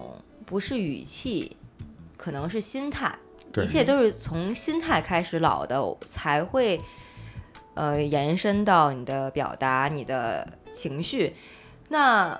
[0.44, 1.56] 不是语气，
[2.16, 3.16] 可能是心态。
[3.52, 6.80] 对一切都是从心态开始老的，才会
[7.74, 11.36] 呃延伸到你的表达、你的情绪。
[11.88, 12.38] 那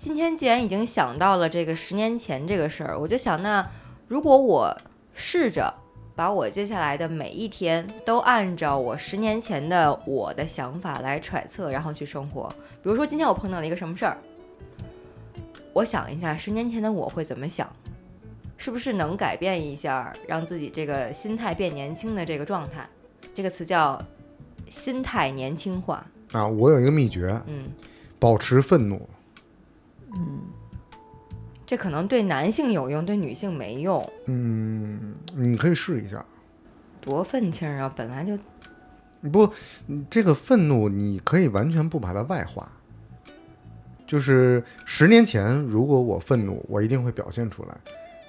[0.00, 3.70] 今天既然已经想到了这个十年前这个事儿，我就想，那
[4.08, 4.74] 如果我
[5.12, 5.74] 试着
[6.16, 12.48] 把我接下来的每一天都按照我十年前的我的想法来揣测，然后去生活。
[12.82, 14.16] 比如说今天我碰到了一个什么事儿，
[15.74, 17.70] 我想一下十年前的我会怎么想，
[18.56, 22.88] 是不是能改变一下，让自己这个心态变年轻的这个状态？
[23.34, 24.02] 这个词叫
[24.70, 26.06] 心态年轻化。
[26.32, 27.64] 啊，我有一个秘诀，嗯，
[28.18, 29.06] 保持愤怒。
[31.66, 34.04] 这可能对男性有用，对女性没用。
[34.26, 36.24] 嗯，你可以试一下。
[37.00, 37.92] 多愤青啊！
[37.94, 38.36] 本来就
[39.30, 39.50] 不，
[39.86, 42.70] 嗯这个愤怒你可以完全不把它外化。
[44.06, 47.76] 就是十年前，如果我愤怒，我一定会表现出来。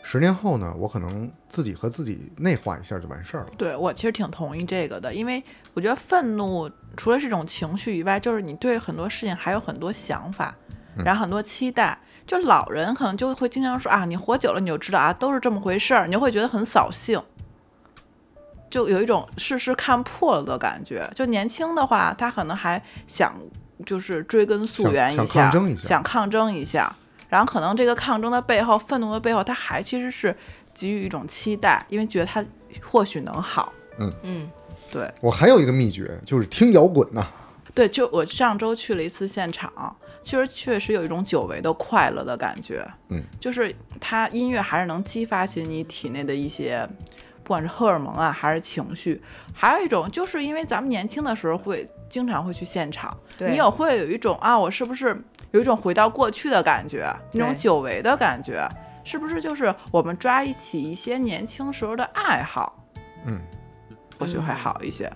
[0.04, 3.50] 十年后呢，我可能自己和自己内化一下就完事儿了。
[3.58, 10.56] 对我其实挺同意这个的，因为我觉得愤怒除了是一种情绪以外，就是你对很多事情还有很多想法，
[10.98, 11.98] 然后很多期待。
[12.28, 17.22] 就老人可能就会经常说啊，你活久了你就知道啊，都是这么回事儿，你就会觉得很扫兴，
[18.70, 21.12] 就有一种事事看破了的感觉。
[21.14, 23.34] 就年轻的话，他可能还想
[23.86, 26.96] 就是追根溯源下，抗争一下想抗争一下，
[27.28, 30.34] 然后可能这个抗争的背后，愤怒的背后，他还其实是
[30.74, 32.46] 给予一种期待，因为觉得他
[32.82, 33.74] 或许能好。
[34.00, 34.50] 嗯嗯，
[34.90, 37.28] 对我还有一个秘诀，就是听摇滚呐、
[37.74, 42.86] 对，就我上周去了一次现场，其实确实有一种久违的快乐的感觉。
[43.10, 46.88] 嗯，就是它音乐还是能激发起你体内的一些，
[47.44, 49.22] 不管是荷尔蒙啊，还是情绪。
[49.54, 55.20] 还有一种，就是因为咱们年轻的时候会经常会去现场，你也会有一种啊，我是不是
[55.52, 58.68] 有一种回到过去的感觉，那种久违的感觉，
[59.04, 62.86] 是不是就是我们抓一起一些年轻时候的爱好，
[63.26, 63.42] 嗯，
[64.20, 65.12] 或许会嗯好一些。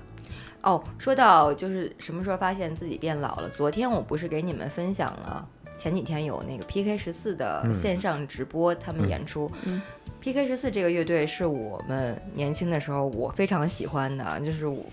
[0.66, 3.48] 哦，说到就是什么时候发现自己变老了？
[3.48, 5.48] 昨天我不是给你们分享了，
[5.78, 9.50] 前几天有那个 PK 十四的嗯线上直播，他们演出。
[9.66, 9.82] 嗯
[10.20, 14.84] PK 十四这个乐队是我们年轻的时候我非常喜欢的，就是我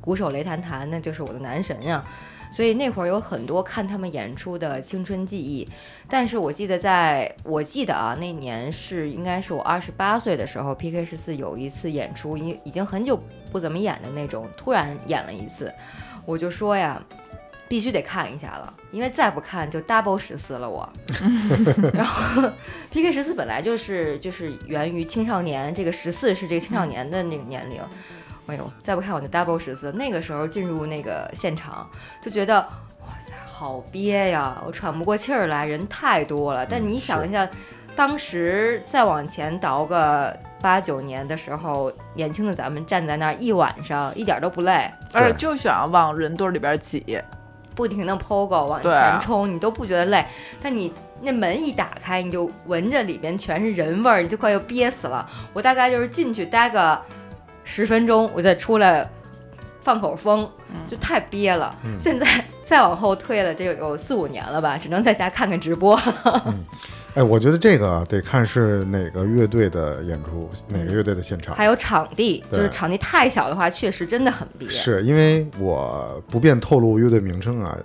[0.00, 2.04] 鼓手雷弹弹，那就是我的男神呀。
[2.54, 5.68] 所以那会儿有很多看他们演出的青春记忆。
[6.08, 15.74] 但是我记得在，我记得啊，那年是应该是我二十八岁的时候，PK 十四有一次演出，已已经很久不怎么演的那种，突然演了一次，
[16.24, 17.02] 我就说呀。
[17.66, 20.86] 必须得看一下了，因为再不看就 double 十四了我。
[21.94, 22.48] 然后
[22.90, 27.80] PK 十四本来就是就是源于青少年，这个十四是这个青少年的那个年龄。
[28.46, 29.90] 哎呦，再不看我就 double 十四。
[29.92, 31.88] 那个时候进入那个现场
[32.22, 32.60] 就觉得，
[33.00, 36.66] 哇塞，好憋呀，我喘不过气儿来，人太多了。
[36.66, 37.48] 但你想一下，
[37.96, 44.90] 当时再往前倒个八九年的时候，年轻的咱们站在那儿一晚上，一点都不累。
[45.12, 47.18] 而且就想往人堆里边挤。
[47.74, 50.24] 不停的 POGO 往前冲，你都不觉得累。
[50.62, 50.92] 但你
[51.22, 55.28] 那门一打开，你就闻着里边全是人味儿，你就快要憋死了。
[55.52, 57.00] 我大概就是进去待个
[57.64, 59.08] 十分钟，我再出来
[59.80, 60.48] 放口风，
[60.86, 61.74] 就太憋了。
[61.84, 62.26] 嗯现在
[62.62, 66.54] 再往后退了，这有四五年了吧，只能在家看看直播了。
[67.14, 71.54] 哎，我觉得这个得看是哪个乐队的演出，哪个乐队的现场。
[71.54, 74.68] 还有场地，就对是场地太小的话，确实真的很憋。
[74.68, 77.78] 是因为我不便透露乐队名称啊，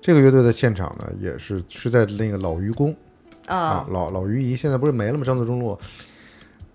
[0.00, 2.94] 这个乐队的现场呢，也是是在那个老愚公
[3.46, 5.24] 啊啊，，老老愚仪现在不是没了吗？
[5.24, 5.76] 张自忠路，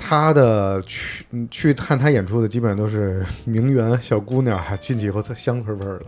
[0.06, 6.06] 他的去嗯去看他演出的基本上都是名媛小姑娘，还进去以后特香喷喷的。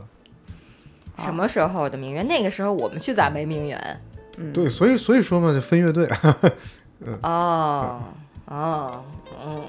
[1.19, 2.27] 什么时候的名媛？
[2.27, 4.01] 那个时候我们去咋没名媛？
[4.53, 6.05] 对，所以所以说嘛，就分乐队，
[7.23, 8.01] 哦
[8.45, 9.03] 哦，
[9.45, 9.63] 嗯。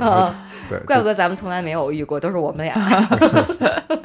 [0.00, 0.34] 哦
[0.68, 2.74] 对，怪不得咱们从来没有遇过，都是我们俩。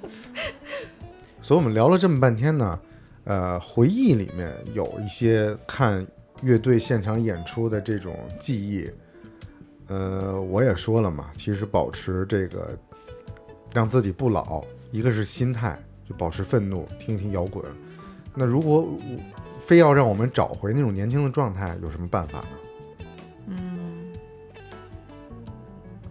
[1.41, 2.77] 所以我们聊了这么半天呢，
[3.23, 6.05] 呃，回忆里面有一些看
[6.41, 8.89] 乐队现场演出的这种记忆。
[9.87, 12.77] 呃，我也说了嘛，其实保持这个
[13.73, 17.65] 让自己不老，一个是心态，就保持愤怒，听一听摇滚。
[18.35, 18.87] 那如果
[19.59, 22.47] 非要让我们找回那种年轻的状态，有什么办法呢？
[23.47, 24.13] 嗯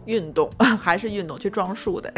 [0.07, 2.13] 运动还是运动，去撞树的。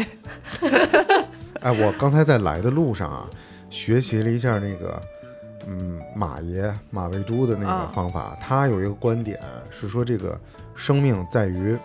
[1.61, 3.29] 哎，我刚才在来的路上啊，
[3.69, 5.03] 学习了一下那个，
[5.73, 8.37] 嗯，马爷马未都的那个方法。
[8.41, 9.41] 他有一个观点
[9.71, 10.37] 是说，这个
[10.75, 11.79] 生命在于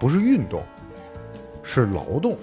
[0.00, 0.60] 不是运动，
[1.62, 2.36] 是劳动。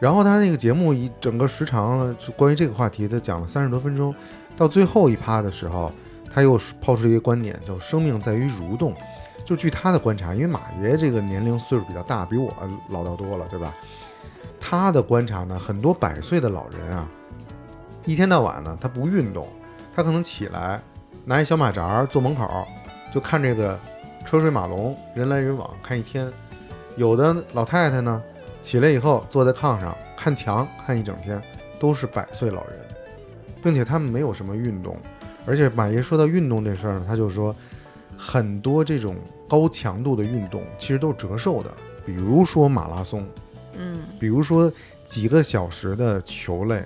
[0.00, 4.14] 然后他那个节目一整个时长，就关于这个话题，他讲了三十多分钟。
[4.56, 5.92] 到最后一趴的时候，
[6.32, 8.94] 他又抛出一个观点，叫“生命在于蠕动”。
[9.44, 12.50] 就据他的观察，因为马爷这个年龄岁数比较大，比我
[12.88, 13.74] 老道多了，对吧？
[14.58, 17.08] 他的观察呢，很多百岁的老人啊，
[18.04, 19.48] 一天到晚呢，他不运动，
[19.94, 20.80] 他可能起来
[21.24, 22.66] 拿一小马扎坐门口，
[23.12, 23.78] 就看这个
[24.24, 26.30] 车水马龙、人来人往看一天。
[26.96, 28.22] 有的老太太呢，
[28.60, 31.40] 起来以后坐在炕上看墙看一整天，
[31.78, 32.78] 都是百岁老人，
[33.62, 34.96] 并且他们没有什么运动。
[35.46, 37.54] 而且马爷说到运动这事儿呢，他就说
[38.16, 39.16] 很多这种
[39.48, 41.70] 高强度的运动其实都是折寿的，
[42.04, 43.26] 比如说马拉松。
[43.74, 44.70] 嗯，比如说
[45.04, 46.84] 几个小时的球类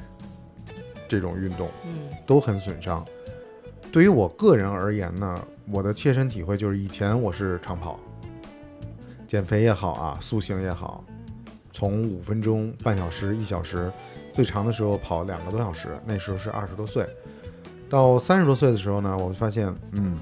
[1.09, 3.05] 这种运动嗯都很损伤。
[3.93, 7.99] 对于我个人而言呢，我的切身体会就是以前我是长跑，
[9.27, 11.03] 减肥也好啊，塑形也好，
[11.73, 13.91] 从五分钟、半小时、一小时，
[14.33, 17.07] 最长的时候跑两个多小时，那时候是二十多岁。
[17.89, 20.19] 到三十多岁的时候呢，我就发现，嗯，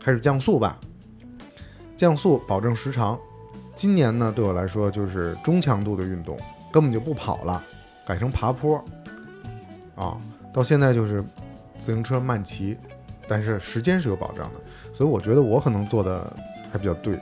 [0.00, 0.78] 开始降速吧，
[1.96, 3.18] 降速保证时长。
[3.74, 6.36] 今年呢，对我来说就是中强度的运动，
[6.72, 7.62] 根本就不跑了，
[8.04, 8.84] 改成爬坡。
[9.98, 10.16] 啊，
[10.54, 11.22] 到现在就是
[11.78, 12.78] 自行车慢骑，
[13.26, 14.60] 但是时间是有保障的，
[14.94, 16.32] 所以我觉得我可能做的
[16.70, 17.18] 还比较对。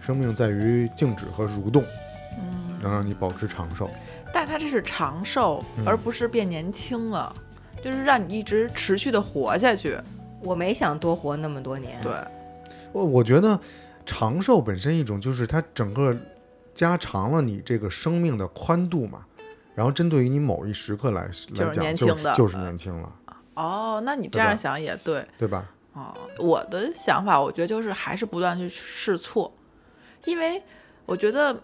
[0.00, 1.82] 生命在于静止和蠕动，
[2.38, 3.88] 嗯能让你保持长寿。
[4.34, 7.34] 但是它这是长寿，嗯而不是变年轻了，
[7.82, 9.96] 就是让你一直持续的活下去。
[10.42, 11.98] 我没想多活那么多年。
[12.02, 12.12] 对，
[12.92, 13.58] 我我觉得
[14.04, 16.14] 长寿本身一种就是它整个
[16.74, 19.24] 加长了你这个生命的宽度嘛，
[19.74, 23.12] 然后针对于你某一时刻来来就是讲，年轻的就是就是嗯年轻了，
[23.54, 25.26] 哦，那你这样想也对。
[25.38, 25.64] 对吧？
[25.92, 29.52] 哦，我的想法，我觉得就是还是不断去试错，
[30.24, 30.62] 因为
[31.06, 31.56] 我觉得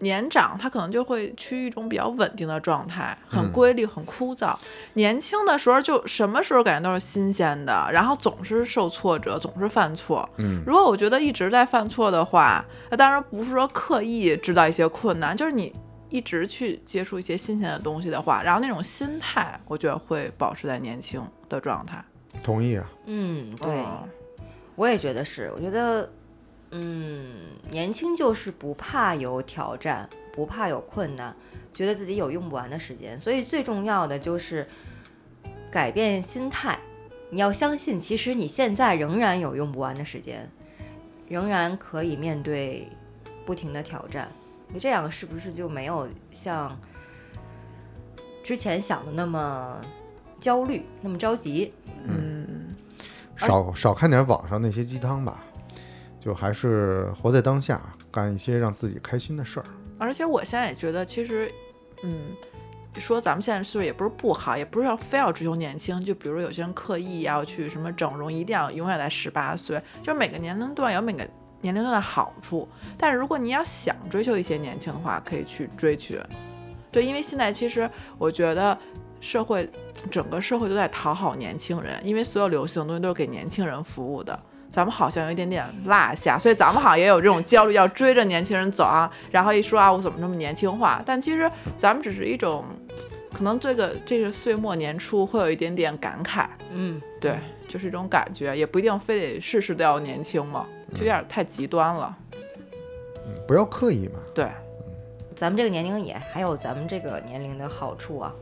[0.00, 4.56] 年长他可能就会趋于一种比较稳定的状态，很嗯规律、很枯燥。
[4.94, 10.28] 年轻的时候就什么时候感觉都是新鲜的，然后总是受挫折，总是犯错。
[10.38, 15.72] 嗯，如果我觉得一直在犯错的话，那当然不是说刻意制造一些困难，就是你
[16.10, 22.04] 一直去接触一些新鲜的东西的话，然后那种心态，我觉得会保持在年轻的状态。
[22.42, 22.90] 同意啊。
[23.06, 24.08] 嗯，对，嗯
[24.74, 25.50] 我也觉得是。
[25.54, 26.08] 我觉得，
[26.70, 27.34] 嗯，
[27.70, 31.34] 年轻就是不怕有挑战，不怕有困难，
[31.74, 33.18] 觉得自己有用不完的时间。
[33.18, 34.68] 所以最重要的就是
[35.70, 36.78] 改变心态。
[37.30, 40.48] 你要相信，其实你现在仍然有用不完的时间，
[41.28, 42.88] 仍然可以面对
[43.44, 44.30] 不停的挑战。
[44.70, 46.78] 你这样是不是就没有像
[48.42, 49.80] 之前想的那么
[50.38, 51.72] 焦虑，那么着急。
[52.04, 52.74] 嗯，
[53.36, 55.42] 少少看点网上那些鸡汤吧，
[56.20, 59.66] 就还是活在当下，干一些让自己开心的事儿。
[59.98, 61.50] 而且我现在也觉得，其实，
[62.02, 62.18] 嗯，
[62.98, 66.00] 说咱们现在岁数也不是不好，也不是要非要追求年轻。
[66.04, 71.28] 就比如有些人刻意要去什么整容，一定要永远在十八岁，就是每个年龄段有每个
[71.60, 72.68] 年龄段的好处。
[72.96, 76.14] 但是如果你要想追求一些年轻的话，可以去追求。
[76.90, 78.76] 对，因为现在其实我觉得
[79.20, 79.68] 社会
[80.10, 84.38] 整个社会都在讨好年轻人，因为所有流行的东西都是给年轻人服务的。
[84.70, 89.10] 咱们好像有一点点落下，所以咱们好像也有这种焦虑，要追着年轻人走啊。
[89.30, 91.02] 然后一说啊，我怎么这么年轻化？
[91.06, 92.62] 但其实咱们只是一种，
[93.32, 102.16] 可能这个这个岁末年初会有一点点感慨，嗯，对，就是一种感觉，也不一定非得事事都要年轻嘛，就有点太极端了。
[103.26, 104.18] 嗯，不要刻意嘛。
[104.34, 104.48] 对，
[105.34, 108.34] 咱们这个年龄也还有咱们这个年龄的好处啊，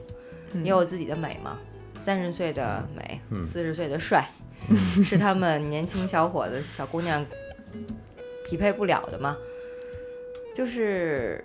[0.52, 1.58] 嗯也有自己的美嘛。
[1.96, 4.28] 三十岁的美，嗯四十岁的帅，
[5.02, 7.24] 是他们年轻小伙子、小姑娘
[8.44, 9.36] 匹配不了的嘛。
[10.54, 11.44] 就是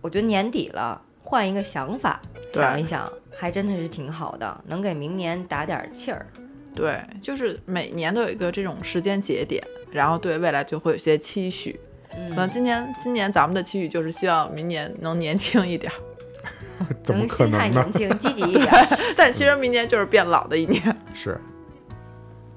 [0.00, 2.20] 我觉得年底了，换一个想法，
[2.52, 6.26] 想一想，还真的是挺好的，能给明年打点气儿。
[6.74, 9.62] 对，就是每年都有一个这种时间节点，
[9.92, 11.78] 然后对未来就会有些期许。
[12.10, 15.96] 可能嗯，今年今年咱们的期许就是希望明年能年轻一点儿，
[17.02, 17.68] 怎么可能心态？
[17.70, 19.14] 年轻、积极一点儿。
[19.16, 20.82] 但其实明年就是变老的一年。
[21.14, 21.40] 是，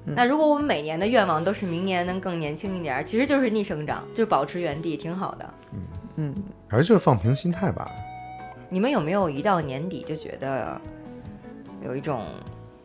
[0.04, 5.54] 那如果我们每年的愿望都是明年能更年轻一点儿，其实就是逆生长，就是保持原地，挺好的。
[6.16, 6.34] 嗯，
[6.68, 7.90] 还是放平心态吧。
[8.68, 10.78] 你们有没有一到年底就觉得
[11.82, 12.26] 有一种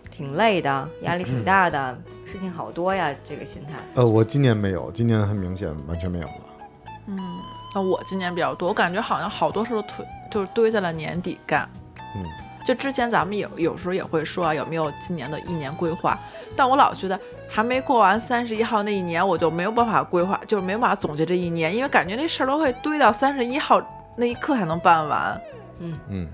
[0.10, 1.98] 挺累的、压力挺大的、
[2.32, 3.74] 事情好多呀这个心态？
[3.96, 6.34] 呃，我今年没有，今年很明显完全没有了。
[7.08, 7.20] 嗯
[7.76, 11.70] 那我今年比较多，我感觉好像好多事都推就是堆在了年底干。
[12.16, 12.24] 嗯，
[12.66, 16.18] 就之前咱们有有时候也会说啊有没有今年的一年规划，
[16.56, 17.20] 但我老觉得
[17.50, 23.82] 还没过完三十一号那一年，我就没有办法规划，就是没有办法总结这一年，因为感觉那事儿都会堆到三十一号
[24.16, 25.42] 那一刻才能办完，
[25.80, 26.28] 嗯嗯，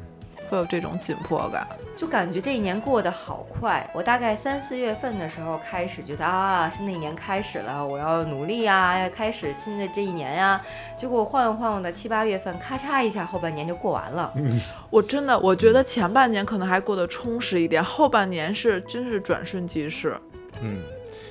[0.50, 1.68] 会有这种紧迫感。
[1.96, 3.90] 就感觉这一年过得好快。
[3.94, 10.62] 我大概三四月份的时候开始觉得啊，新的一年开始了，我要努力呀，要开始新的这一年呀。
[10.96, 14.32] 结果晃悠晃悠的七八月份，咔嚓一下，后半年就过完了。
[14.92, 20.16] 我真的我觉得前半年可能还过得充实一点，后半年是真是转瞬即逝。
[20.62, 20.84] 嗯，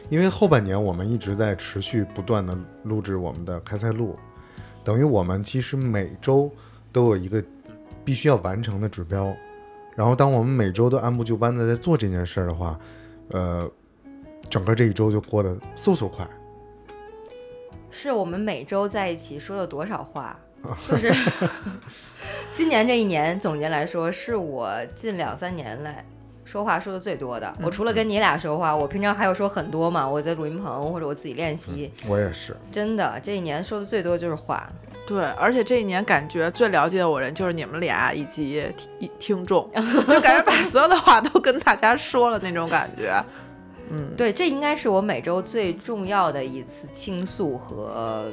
[0.08, 4.18] 因为后半年我们一直在持续不断的录制我们的开塞露，
[4.82, 6.50] 等于我们其实每周
[6.92, 7.42] 都有一个
[8.06, 9.36] 必须要完成的指标，
[9.96, 12.78] 然后当我们每周都按部就班的在做这件事儿的话，
[13.30, 13.68] 呃，
[14.48, 16.26] 整个这一周就过得嗖嗖快。
[17.90, 20.38] 是我们每周在一起说了多少话？
[20.88, 21.12] 就是
[22.54, 26.04] 今年这一年总结来说，是我近两三年来
[26.46, 27.52] 说话说的最多的。
[27.62, 30.08] 我除了跟你俩说话，我平常还有说很多嘛。
[30.08, 34.66] 我在录音棚或者我自己练习，我也是，真的这一年说的最多就是话。
[35.06, 38.64] 对，而且这一年感觉最了解我人就是你们俩以及
[38.98, 39.70] 听听众，
[40.08, 43.12] 就感觉把所有的话都跟大家说了那种感觉。
[43.90, 48.32] 嗯，对，这应该是我每周最重要的一次倾诉和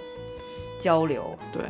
[0.80, 1.38] 交流。
[1.52, 1.62] 对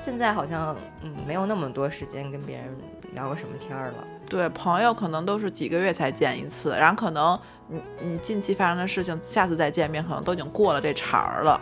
[0.00, 2.68] 现在好像嗯没有那么多时间跟别人
[3.14, 4.04] 聊个什么天儿了。
[4.28, 11.60] 对，朋友可能都是几个月才见一次，然后可能你你近期发生的事情，下次再见面可能都已经过了这茬儿了，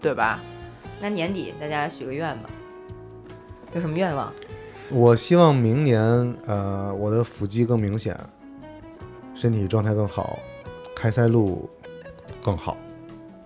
[0.00, 0.40] 对吧？
[1.00, 2.48] 那年底大家许个愿吧，
[3.74, 4.32] 有什么愿望？
[4.90, 6.02] 我希望明年
[6.46, 8.18] 呃我的腹肌更明显，
[9.34, 10.38] 身体状态更好，
[10.96, 11.68] 开塞露
[12.42, 12.76] 更好。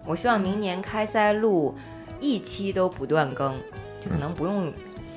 [0.07, 1.75] 我希望明年开塞露
[2.21, 3.55] 一期都不断更，
[4.01, 4.73] 就可能不用。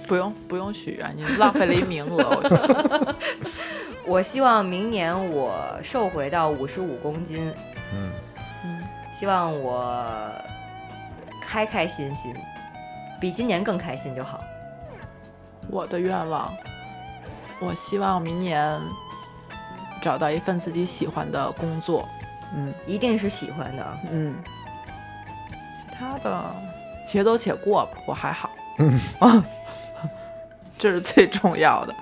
[0.08, 3.16] 不用不用许愿，你浪费了一名额，我觉得。
[4.06, 7.54] 我希望明年我瘦回到五十五公斤，
[7.94, 8.12] 嗯，
[8.64, 8.84] 嗯，
[9.14, 10.32] 希望我
[11.42, 12.34] 开开心心，
[13.20, 14.40] 比今年更开心就好。
[15.70, 16.54] 我的愿望，
[17.60, 18.80] 我希望明年
[20.02, 22.08] 找到一份自己喜欢的工作。
[22.56, 23.98] 嗯一定是喜欢的。
[24.10, 24.34] 嗯，
[25.52, 26.56] 其他的
[27.06, 28.50] 且走且过吧，我还好。
[30.78, 31.96] 这是最重要的。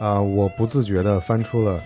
[0.00, 1.80] 啊、我不自觉地翻出了，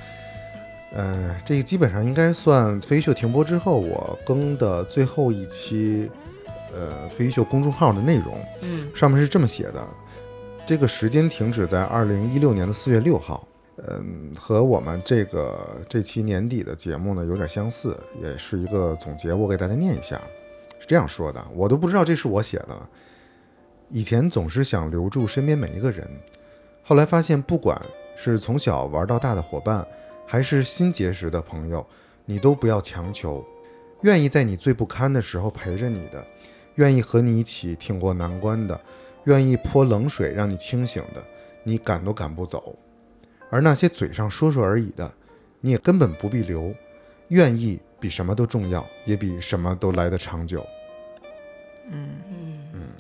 [0.95, 6.11] 呃，这个基本上应该算飞鱼秀停播之后我更的最后一期，
[6.75, 8.39] 呃，飞鱼秀公众号的内容。
[8.63, 9.85] 嗯，上面是这么写的：
[10.65, 13.47] 这个时间停止在二零一六年的四月六号。
[13.89, 19.35] 嗯，和我们这个这期年底的节目呢有点相似，也是一个总结。
[19.35, 20.19] 我给大家念一下，
[20.81, 22.89] 是这样说的，我都不知道这是我写的了。
[23.89, 26.09] 以前总是想留住身边每一个人，
[26.83, 27.81] 后来发现不管
[28.17, 29.87] 是从小玩到大的伙伴，
[30.27, 31.87] 还是新结识的朋友，
[32.25, 33.45] 你都不要强求。
[34.03, 36.25] 愿意在你最不堪的时候陪着你的，
[36.75, 38.79] 愿意和你一起挺过难关的，
[39.25, 41.23] 愿意泼冷水让你清醒的，
[41.63, 42.77] 你赶都赶不走。
[43.49, 45.11] 而那些嘴上说说而已的，
[45.61, 46.75] 你也根本不必留。
[47.29, 50.65] 愿意比什么都重要，也比什么都来得长久。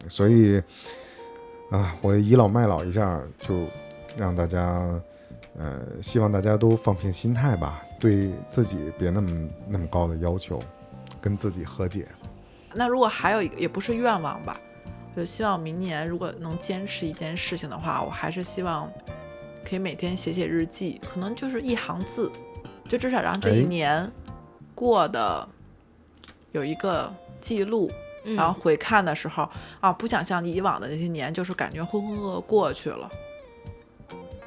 [0.08, 0.62] 所以
[1.70, 3.66] 啊，我倚老卖老一下，就
[4.16, 5.00] 让大家，
[5.58, 10.60] 呃，希望大家都放平心态吧，对自己别那么那么高的要求，
[11.20, 12.06] 跟自己和解。
[12.72, 14.56] 那如果还有一个，也不是愿望吧，
[15.14, 18.90] 我就希望明年如果能坚持一件事情的话，我还是希望
[19.68, 22.30] 可以每天写写日记，可能就是一行字，
[22.88, 24.12] 就至少让这一哎年
[24.74, 25.48] 过的
[26.52, 27.90] 有一个记录。
[27.90, 29.48] 嗯然后回看的时候
[29.80, 33.10] 啊，不想像以往的那些年，就是感觉浑浑噩噩过去了。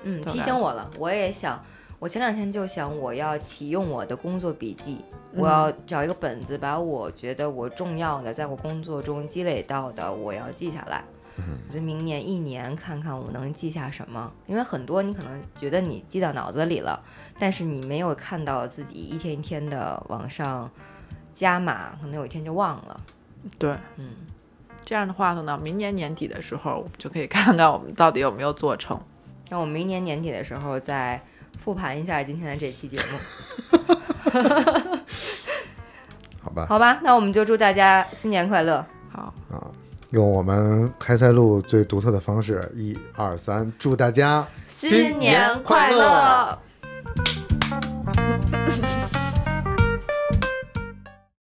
[0.03, 1.63] 嗯，提醒我了，我也想，
[1.99, 5.03] 我前两天就想我要启用我的工作笔记，
[5.33, 11.03] 我要找一个本子，把我觉得我重要的，在我工作中积累到的，我要记下来。
[11.37, 17.01] 我觉得明年一年看看我能记下什么，因为很多你可能觉得你记到脑子里了，
[17.39, 20.69] 但是你没有看到自己一天一天的往上
[21.33, 22.99] 加码，可能有一天就忘了。
[23.57, 24.09] 对，嗯，
[24.85, 28.99] 这样的话，等到明年年底的时候，我们就可以看看我们到底有没有做成。
[29.49, 31.21] 那我们明年年底的时候再
[31.57, 33.17] 复盘一下今天的这期节目，
[36.41, 36.99] 好吧，好吧？
[37.03, 38.85] 那我们就祝大家新年快乐。
[39.11, 39.67] 好啊，
[40.11, 45.97] 用我们开塞露最独特的方式，一二三，祝大家新年快乐！
[45.97, 46.59] 乐